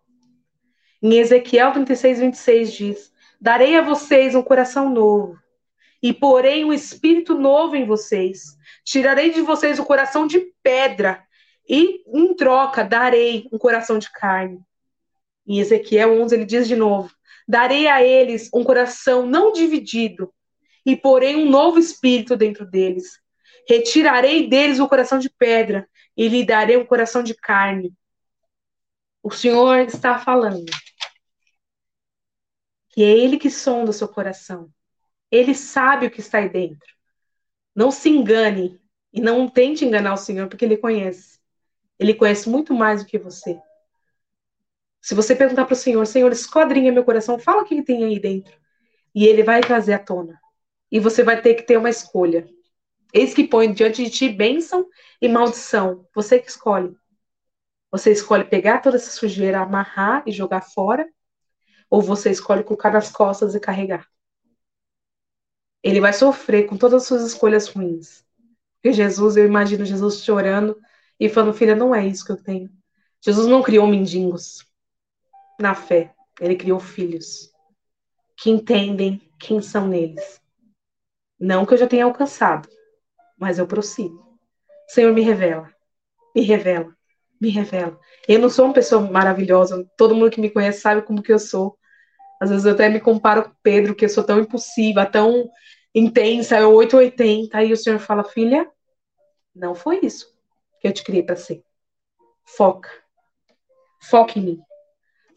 [1.04, 5.38] Em Ezequiel 36, 26 diz: Darei a vocês um coração novo,
[6.02, 8.56] e porei um espírito novo em vocês.
[8.84, 11.24] Tirarei de vocês o coração de pedra,
[11.68, 14.60] e em troca darei um coração de carne.
[15.48, 17.14] Em Ezequiel 11, ele diz de novo:
[17.48, 20.34] Darei a eles um coração não dividido,
[20.86, 23.20] e porei um novo espírito dentro deles.
[23.68, 27.94] Retirarei deles o coração de pedra, e lhe darei um coração de carne.
[29.24, 30.66] O Senhor está falando
[32.90, 34.70] que é Ele que sonda o seu coração.
[35.32, 36.88] Ele sabe o que está aí dentro.
[37.76, 38.80] Não se engane
[39.14, 41.40] e não tente enganar o Senhor, porque Ele conhece.
[42.00, 43.60] Ele conhece muito mais do que você.
[45.02, 48.20] Se você perguntar para o Senhor, Senhor, esquadrinha meu coração, fala o que tem aí
[48.20, 48.54] dentro.
[49.14, 50.40] E ele vai trazer à tona.
[50.92, 52.48] E você vai ter que ter uma escolha.
[53.14, 54.88] Eis que põe diante de ti bênção
[55.22, 56.08] e maldição.
[56.14, 56.96] Você que escolhe.
[57.92, 61.10] Você escolhe pegar toda essa sujeira, amarrar e jogar fora,
[61.90, 64.08] ou você escolhe colocar nas costas e carregar.
[65.84, 68.24] Ele vai sofrer com todas as suas escolhas ruins.
[68.76, 70.78] Porque Jesus, eu imagino Jesus chorando
[71.20, 72.70] e falando, filha, não é isso que eu tenho.
[73.22, 74.66] Jesus não criou mendigos
[75.60, 76.14] na fé.
[76.40, 77.52] Ele criou filhos
[78.36, 80.42] que entendem quem são neles.
[81.40, 82.68] Não que eu já tenha alcançado,
[83.38, 84.38] mas eu prossigo.
[84.88, 85.72] Senhor, me revela,
[86.36, 86.96] me revela,
[87.40, 88.00] me revela.
[88.28, 91.40] Eu não sou uma pessoa maravilhosa, todo mundo que me conhece sabe como que eu
[91.40, 91.78] sou.
[92.42, 95.48] Às vezes eu até me comparo com Pedro, que eu sou tão impulsiva, tão
[95.94, 97.56] intensa, eu 880.
[97.56, 98.68] Aí o Senhor fala, filha,
[99.54, 100.36] não foi isso
[100.80, 101.64] que eu te criei para ser.
[102.44, 102.90] Foca.
[104.02, 104.62] Foca em mim.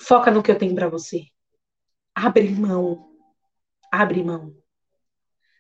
[0.01, 1.27] Foca no que eu tenho para você.
[2.15, 3.07] Abre mão.
[3.93, 4.57] Abre mão.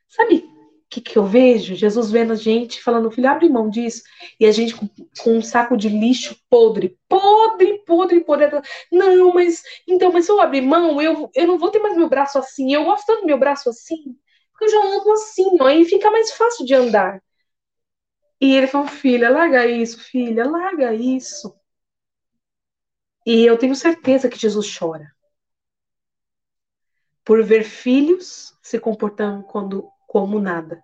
[0.09, 0.54] Sabe
[0.95, 1.75] que, que eu vejo?
[1.75, 4.03] Jesus vendo a gente falando, filho, abre mão disso.
[4.39, 4.89] E a gente com,
[5.19, 6.97] com um saco de lixo podre.
[7.09, 8.51] Podre, podre, podre.
[8.93, 12.09] Não, mas então, mas se eu abrir mão, eu, eu não vou ter mais meu
[12.09, 12.73] braço assim.
[12.73, 14.17] Eu gosto tanto do meu braço assim.
[14.53, 17.21] Porque eu já ando assim, e fica mais fácil de andar.
[18.41, 21.53] E ele falou, filha, larga isso, filha, larga isso.
[23.27, 25.13] E eu tenho certeza que Jesus chora.
[27.25, 30.84] Por ver filhos se comportando quando, como nada.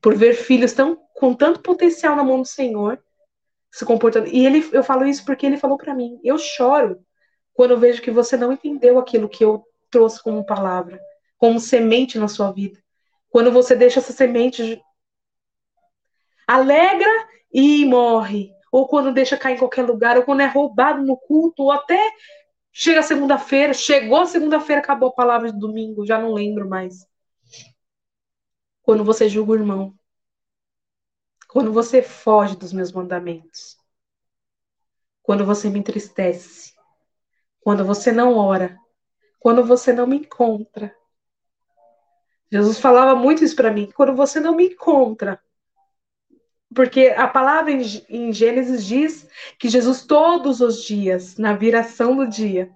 [0.00, 3.02] Por ver filhos tão, com tanto potencial na mão do Senhor
[3.70, 4.28] se comportando.
[4.28, 6.18] E ele, eu falo isso porque ele falou para mim.
[6.24, 7.00] Eu choro
[7.52, 11.00] quando eu vejo que você não entendeu aquilo que eu trouxe como palavra,
[11.36, 12.78] como semente na sua vida.
[13.28, 14.80] Quando você deixa essa semente
[16.46, 17.10] alegra
[17.52, 18.52] e morre.
[18.72, 21.98] Ou quando deixa cair em qualquer lugar, ou quando é roubado no culto, ou até
[22.72, 27.06] chega segunda-feira, chegou segunda-feira, acabou a palavra de domingo, já não lembro mais.
[28.90, 29.94] Quando você julga o irmão.
[31.48, 33.78] Quando você foge dos meus mandamentos.
[35.22, 36.74] Quando você me entristece.
[37.60, 38.76] Quando você não ora.
[39.38, 40.92] Quando você não me encontra.
[42.50, 43.88] Jesus falava muito isso para mim.
[43.94, 45.40] Quando você não me encontra,
[46.74, 52.74] porque a palavra em Gênesis diz que Jesus todos os dias, na viração do dia,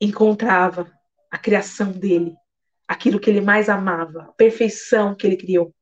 [0.00, 0.92] encontrava
[1.30, 2.34] a criação dele,
[2.90, 5.72] aquilo que ele mais amava, a perfeição que ele criou,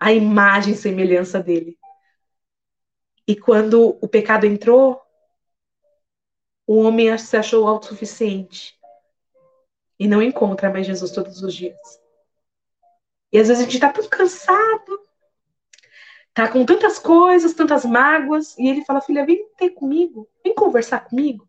[0.00, 1.78] a imagem e semelhança dele.
[3.28, 4.98] E quando o pecado entrou,
[6.66, 8.74] o homem se achou autossuficiente
[9.98, 11.78] e não encontra mais Jesus todos os dias.
[13.30, 14.98] E às vezes a gente está tão cansado,
[16.32, 21.00] tá com tantas coisas, tantas mágoas, e ele fala, filha, vem ter comigo, vem conversar
[21.00, 21.46] comigo,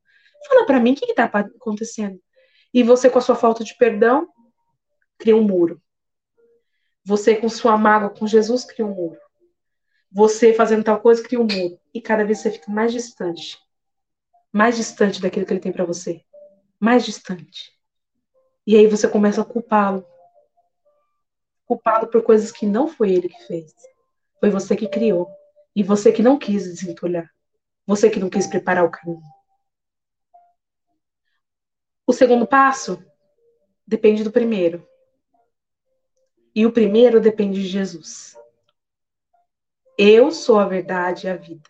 [0.49, 2.21] fala para mim o que está acontecendo.
[2.73, 4.27] E você, com a sua falta de perdão,
[5.17, 5.81] cria um muro.
[7.03, 9.19] Você, com sua mágoa com Jesus, cria um muro.
[10.11, 11.79] Você fazendo tal coisa, cria um muro.
[11.93, 13.57] E cada vez você fica mais distante.
[14.51, 16.23] Mais distante daquilo que ele tem para você.
[16.79, 17.71] Mais distante.
[18.65, 20.05] E aí você começa a culpá-lo.
[21.65, 23.73] Culpá-lo por coisas que não foi ele que fez.
[24.39, 25.29] Foi você que criou.
[25.75, 27.29] E você que não quis desentulhar.
[27.85, 29.21] Você que não quis preparar o caminho.
[32.05, 33.03] O segundo passo
[33.85, 34.87] depende do primeiro.
[36.57, 38.35] E o primeiro depende de Jesus.
[39.95, 41.69] Eu sou a verdade e a vida.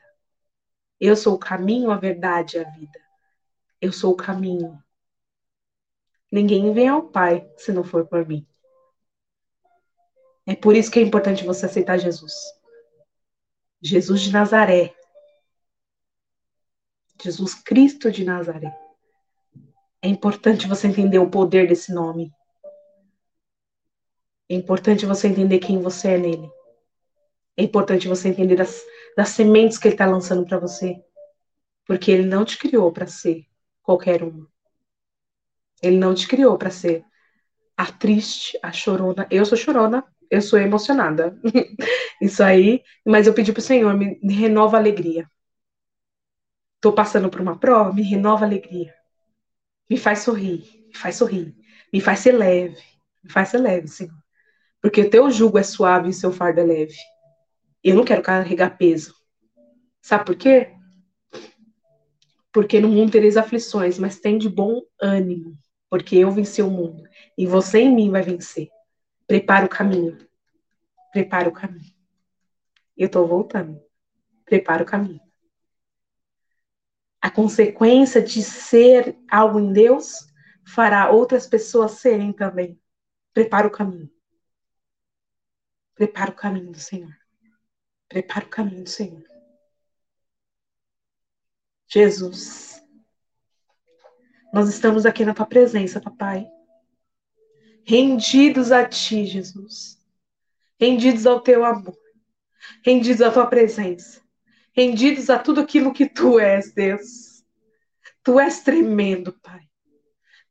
[0.98, 2.98] Eu sou o caminho, a verdade e a vida.
[3.82, 4.82] Eu sou o caminho.
[6.32, 8.48] Ninguém vem ao Pai se não for por mim.
[10.46, 12.34] É por isso que é importante você aceitar Jesus.
[13.82, 14.96] Jesus de Nazaré.
[17.22, 18.74] Jesus Cristo de Nazaré.
[20.02, 22.34] É importante você entender o poder desse nome.
[24.50, 26.50] É importante você entender quem você é nele.
[27.58, 28.82] É importante você entender as,
[29.16, 30.96] das sementes que ele está lançando para você.
[31.86, 33.46] Porque ele não te criou para ser
[33.82, 34.48] qualquer uma.
[35.82, 37.04] Ele não te criou para ser
[37.76, 39.28] a triste, a chorona.
[39.30, 41.40] Eu sou chorona, eu sou emocionada.
[42.22, 45.30] Isso aí, mas eu pedi pro Senhor, me, renova a alegria.
[46.82, 48.94] Tô passando por uma prova, me renova a alegria.
[49.90, 51.56] Me faz sorrir, me faz sorrir,
[51.94, 52.78] me faz ser leve,
[53.24, 54.27] me faz ser leve, Senhor.
[54.82, 56.96] Porque o teu jugo é suave e seu fardo é leve.
[57.84, 59.14] Eu não quero carregar peso.
[60.02, 60.74] Sabe por quê?
[62.52, 65.58] Porque no mundo tereis aflições, mas tem de bom ânimo,
[65.90, 67.04] porque eu venci o mundo
[67.38, 68.70] e você em mim vai vencer.
[69.28, 70.18] Prepara o caminho.
[71.12, 71.94] Prepara o caminho.
[72.96, 73.82] Eu estou voltando.
[74.46, 75.22] Prepara o caminho.
[77.22, 80.26] A consequência de ser algo em Deus
[80.66, 82.80] fará outras pessoas serem também.
[83.34, 84.10] Prepara o caminho.
[85.98, 87.16] Prepara o caminho do Senhor.
[88.08, 89.24] Prepara o caminho do Senhor.
[91.90, 92.82] Jesus,
[94.54, 96.50] nós estamos aqui na tua presença, papai
[97.88, 99.98] rendidos a ti, Jesus.
[100.78, 101.98] Rendidos ao teu amor.
[102.86, 104.22] Rendidos à tua presença.
[104.74, 107.46] Rendidos a tudo aquilo que tu és, Deus.
[108.22, 109.62] Tu és tremendo, Pai.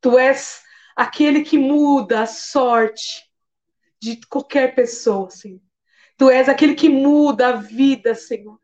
[0.00, 0.62] Tu és
[0.96, 3.25] aquele que muda a sorte
[4.14, 5.60] de qualquer pessoa, Senhor.
[6.16, 8.58] Tu és aquele que muda a vida, Senhor.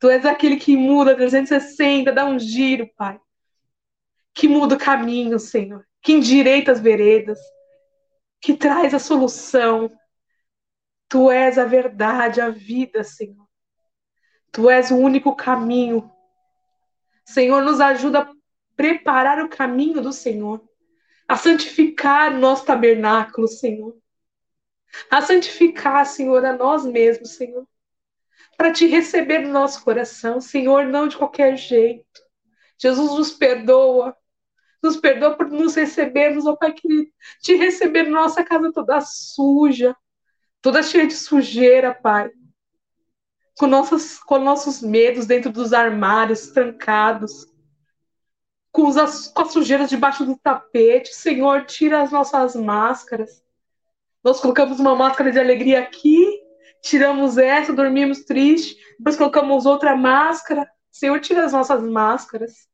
[0.00, 3.18] Tu és aquele que muda 360, dá um giro, Pai.
[4.34, 5.86] Que muda o caminho, Senhor.
[6.02, 7.38] Que endireita as veredas.
[8.40, 9.90] Que traz a solução.
[11.08, 13.46] Tu és a verdade, a vida, Senhor.
[14.52, 16.10] Tu és o único caminho.
[17.24, 18.32] Senhor, nos ajuda a
[18.76, 20.62] preparar o caminho do Senhor,
[21.26, 23.96] a santificar nosso tabernáculo, Senhor.
[25.10, 27.66] A santificar, Senhor, a nós mesmos, Senhor.
[28.56, 32.22] Para te receber no nosso coração, Senhor, não de qualquer jeito.
[32.78, 34.16] Jesus nos perdoa.
[34.82, 37.10] Nos perdoa por nos recebermos, ó Pai querido.
[37.42, 39.96] Te receber na nossa casa toda suja,
[40.62, 42.30] toda cheia de sujeira, Pai
[43.58, 47.46] com, nossas, com nossos medos dentro dos armários trancados,
[48.70, 51.12] com, as, com as sujeiras debaixo do tapete.
[51.12, 53.42] Senhor, tira as nossas máscaras.
[54.22, 56.26] Nós colocamos uma máscara de alegria aqui,
[56.82, 60.68] tiramos essa, dormimos triste, depois colocamos outra máscara.
[60.90, 62.68] Senhor, tira as nossas máscaras.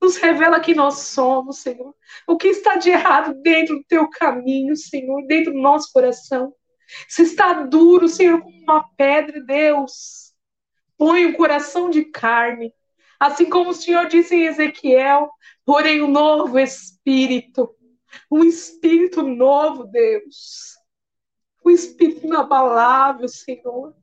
[0.00, 1.94] Nos revela quem nós somos, Senhor.
[2.26, 6.54] O que está de errado dentro do teu caminho, Senhor, dentro do nosso coração.
[7.06, 10.32] Se está duro, Senhor, como uma pedra, Deus,
[10.96, 12.72] põe um coração de carne.
[13.18, 15.30] Assim como o Senhor disse em Ezequiel,
[15.64, 17.76] porém um novo espírito.
[18.30, 20.76] Um espírito novo, Deus.
[21.64, 23.94] Um espírito inabalável, Senhor.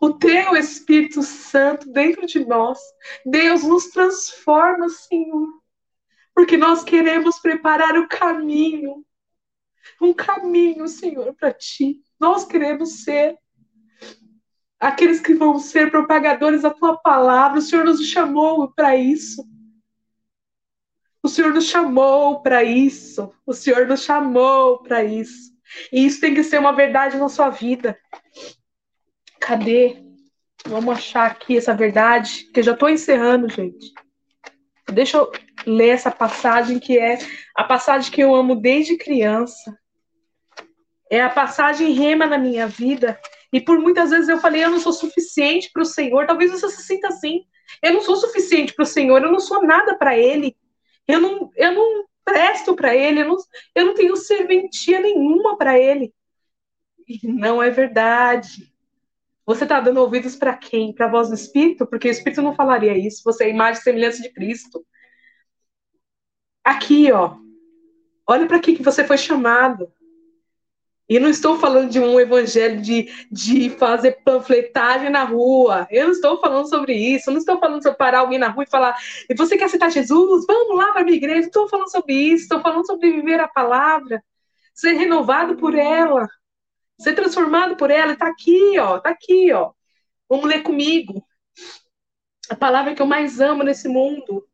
[0.00, 2.78] O teu Espírito Santo dentro de nós.
[3.24, 5.48] Deus nos transforma, Senhor.
[6.34, 9.04] Porque nós queremos preparar o caminho
[10.00, 12.02] um caminho, Senhor, para ti.
[12.18, 13.36] Nós queremos ser
[14.78, 17.58] aqueles que vão ser propagadores da tua palavra.
[17.58, 19.44] O Senhor nos chamou para isso.
[21.24, 23.32] O Senhor nos chamou para isso.
[23.46, 25.54] O Senhor nos chamou para isso.
[25.90, 27.98] E isso tem que ser uma verdade na sua vida.
[29.40, 30.04] Cadê?
[30.66, 33.92] Vamos achar aqui essa verdade, que eu já estou encerrando, gente.
[34.92, 35.32] Deixa eu
[35.66, 37.18] ler essa passagem que é
[37.56, 39.74] a passagem que eu amo desde criança
[41.10, 43.18] é a passagem rema na minha vida.
[43.52, 46.26] E por muitas vezes eu falei, eu não sou suficiente para o Senhor.
[46.26, 47.44] Talvez você se sinta assim.
[47.82, 50.56] Eu não sou suficiente para o Senhor, eu não sou nada para Ele.
[51.06, 53.36] Eu não, eu não presto para Ele, eu não,
[53.74, 56.12] eu não tenho serventia nenhuma para Ele.
[57.06, 58.72] E não é verdade.
[59.46, 60.94] Você está dando ouvidos para quem?
[60.94, 61.86] Para a voz do Espírito?
[61.86, 63.22] Porque o Espírito não falaria isso.
[63.24, 64.84] Você é a imagem e semelhança de Cristo.
[66.64, 67.36] Aqui, ó.
[68.26, 69.92] Olha para que, que você foi chamado.
[71.06, 75.86] E não estou falando de um evangelho de, de fazer panfletagem na rua.
[75.90, 77.28] Eu não estou falando sobre isso.
[77.28, 78.96] Eu não estou falando sobre parar alguém na rua e falar:
[79.28, 80.46] e você quer aceitar Jesus?
[80.46, 81.40] Vamos lá para a minha igreja.
[81.40, 82.44] Não estou falando sobre isso.
[82.44, 84.24] Estou falando sobre viver a palavra,
[84.72, 86.26] ser renovado por ela,
[86.98, 88.12] ser transformado por ela.
[88.12, 88.96] Está aqui, ó.
[88.96, 89.72] Está aqui, ó.
[90.26, 91.22] Vamos ler comigo.
[92.48, 94.46] A palavra que eu mais amo nesse mundo.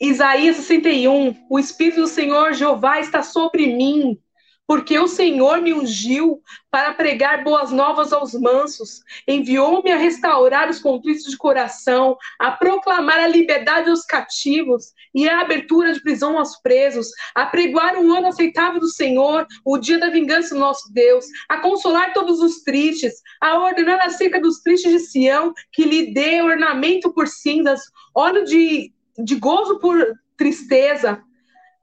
[0.00, 1.46] Isaías 61.
[1.48, 4.20] O Espírito do Senhor Jeová está sobre mim
[4.68, 10.78] porque o Senhor me ungiu para pregar boas novas aos mansos, enviou-me a restaurar os
[10.78, 16.60] conflitos de coração, a proclamar a liberdade aos cativos e a abertura de prisão aos
[16.60, 21.24] presos, a pregoar um ano aceitável do Senhor, o dia da vingança do nosso Deus,
[21.48, 26.42] a consolar todos os tristes, a ordenar acerca dos tristes de Sião, que lhe dê
[26.42, 27.80] ornamento por cinzas,
[28.14, 29.96] óleo de, de gozo por
[30.36, 31.24] tristeza,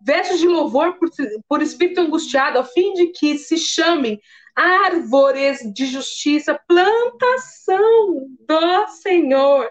[0.05, 1.09] vestes de louvor por,
[1.49, 4.21] por espírito angustiado, a fim de que se chamem
[4.55, 9.67] árvores de justiça, plantação do Senhor,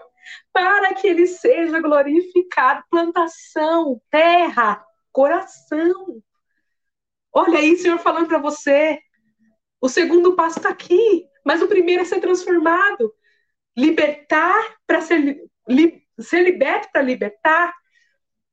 [0.51, 2.83] para que ele seja glorificado.
[2.89, 6.21] Plantação, terra, coração.
[7.33, 8.99] Olha aí, Senhor, falando para você.
[9.79, 13.13] O segundo passo está aqui, mas o primeiro é ser transformado.
[13.75, 17.73] Libertar para ser, li, ser liberto para libertar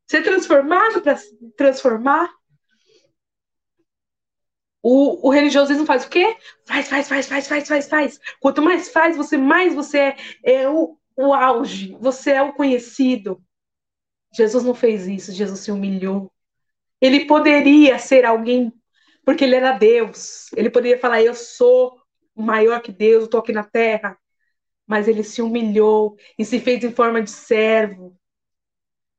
[0.06, 1.18] ser transformado para
[1.56, 2.30] transformar.
[4.82, 6.36] O, o religiosismo faz o quê?
[6.66, 8.20] Faz, faz, faz, faz, faz, faz, faz.
[8.40, 13.40] Quanto mais faz, você mais você é, é o, o auge, você é o conhecido.
[14.34, 16.32] Jesus não fez isso, Jesus se humilhou.
[17.00, 18.72] Ele poderia ser alguém,
[19.24, 20.52] porque ele era Deus.
[20.54, 22.00] Ele poderia falar: Eu sou
[22.34, 24.18] maior que Deus, eu estou aqui na terra.
[24.86, 28.18] Mas ele se humilhou e se fez em forma de servo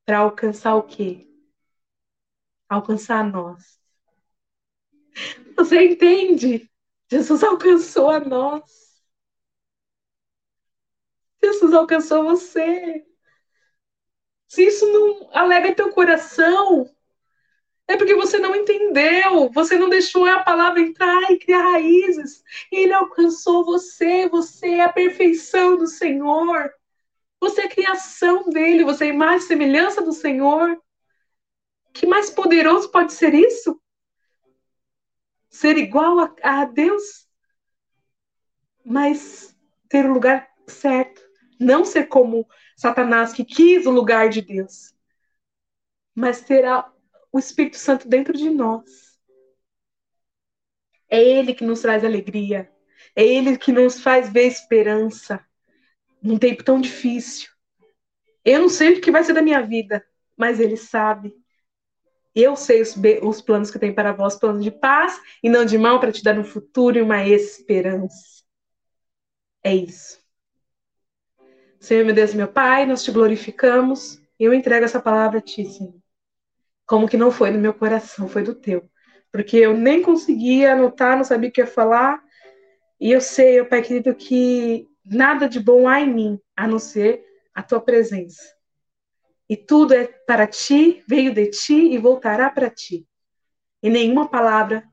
[0.06, 1.28] para alcançar o quê?
[2.68, 3.80] Alcançar nós.
[5.56, 6.70] Você entende?
[7.10, 8.64] Jesus alcançou a nós.
[11.44, 13.06] Jesus alcançou você.
[14.48, 16.90] Se isso não alegra teu coração,
[17.88, 22.44] É porque você não entendeu, você não deixou a palavra entrar e criar raízes.
[22.72, 26.70] Ele alcançou você, você é a perfeição do Senhor.
[27.44, 30.82] Você é criação dele, você é imagem e semelhança do Senhor.
[31.92, 33.82] Que mais poderoso pode ser isso?
[35.50, 37.28] Ser igual a, a Deus,
[38.86, 39.54] mas
[39.90, 41.22] ter o lugar certo.
[41.60, 44.96] Não ser como Satanás que quis o lugar de Deus,
[46.16, 46.90] mas ter a,
[47.30, 49.20] o Espírito Santo dentro de nós.
[51.10, 52.72] É Ele que nos traz alegria.
[53.14, 55.46] É Ele que nos faz ver esperança
[56.24, 57.50] num tempo tão difícil.
[58.46, 60.06] Eu não sei o que vai ser da minha vida,
[60.38, 61.34] mas Ele sabe.
[62.34, 65.78] Eu sei os, os planos que tem para vós, planos de paz e não de
[65.78, 68.44] mal, para te dar um futuro e uma esperança.
[69.64, 70.24] É isso.
[71.80, 74.22] Senhor, meu Deus, meu Pai, nós te glorificamos.
[74.40, 75.94] Eu entrego essa palavra a Ti, Senhor.
[76.86, 78.90] Como que não foi no meu coração, foi do Teu.
[79.32, 82.22] Porque eu nem conseguia anotar, não sabia o que ia falar.
[83.00, 87.24] E eu sei, Pai querido, que nada de bom há em mim, a não ser
[87.54, 88.42] a Tua presença.
[89.50, 93.08] E tudo é para Ti, veio de Ti e voltará para Ti.
[93.82, 94.84] E nenhuma palavra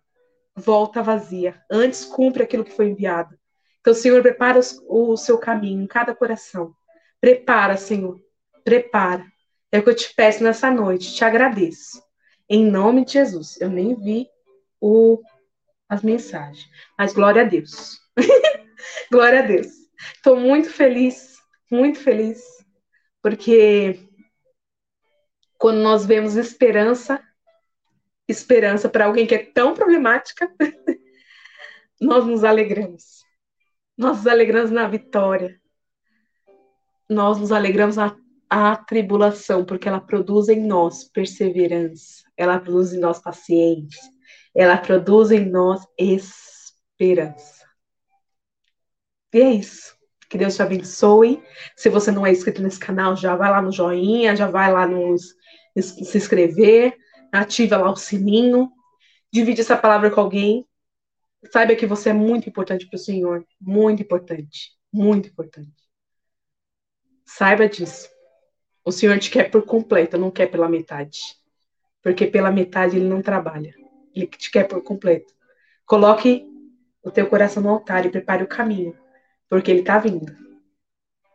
[0.54, 1.60] volta vazia.
[1.70, 3.38] Antes cumpre aquilo que foi enviado.
[3.80, 6.74] Então, Senhor, prepara o seu caminho em cada coração.
[7.20, 8.20] Prepara, Senhor.
[8.62, 9.24] Prepara.
[9.72, 11.14] É o que eu te peço nessa noite.
[11.14, 12.02] Te agradeço.
[12.48, 13.58] Em nome de Jesus.
[13.60, 14.28] Eu nem vi
[14.80, 15.22] o,
[15.88, 16.68] as mensagens.
[16.98, 17.98] Mas glória a Deus.
[19.10, 19.79] glória a Deus.
[20.14, 21.36] Estou muito feliz,
[21.70, 22.42] muito feliz,
[23.22, 24.08] porque
[25.58, 27.22] quando nós vemos esperança,
[28.28, 30.50] esperança para alguém que é tão problemática,
[32.00, 33.24] nós nos alegramos.
[33.96, 35.60] Nós nos alegramos na vitória.
[37.08, 38.16] Nós nos alegramos na
[38.50, 44.02] a tribulação, porque ela produz em nós perseverança, ela produz em nós paciência,
[44.52, 47.59] ela produz em nós esperança.
[49.32, 49.96] E é isso.
[50.28, 51.42] Que Deus te abençoe.
[51.76, 54.86] Se você não é inscrito nesse canal, já vai lá no joinha, já vai lá
[54.86, 55.34] nos
[55.76, 56.96] se inscrever,
[57.32, 58.70] ativa lá o sininho,
[59.32, 60.66] divide essa palavra com alguém.
[61.50, 65.72] Saiba que você é muito importante para o Senhor, muito importante, muito importante.
[67.24, 68.08] Saiba disso.
[68.84, 71.18] O Senhor te quer por completo, não quer pela metade.
[72.02, 73.74] Porque pela metade ele não trabalha.
[74.14, 75.32] Ele te quer por completo.
[75.86, 76.46] Coloque
[77.02, 78.96] o teu coração no altar e prepare o caminho,
[79.50, 80.32] porque ele está vindo.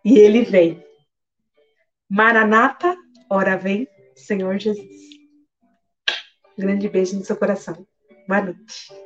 [0.03, 0.83] E ele vem.
[2.09, 2.95] Maranata,
[3.29, 4.87] ora vem, Senhor Jesus.
[6.57, 7.85] Grande beijo no seu coração.
[8.27, 9.04] Boa noite.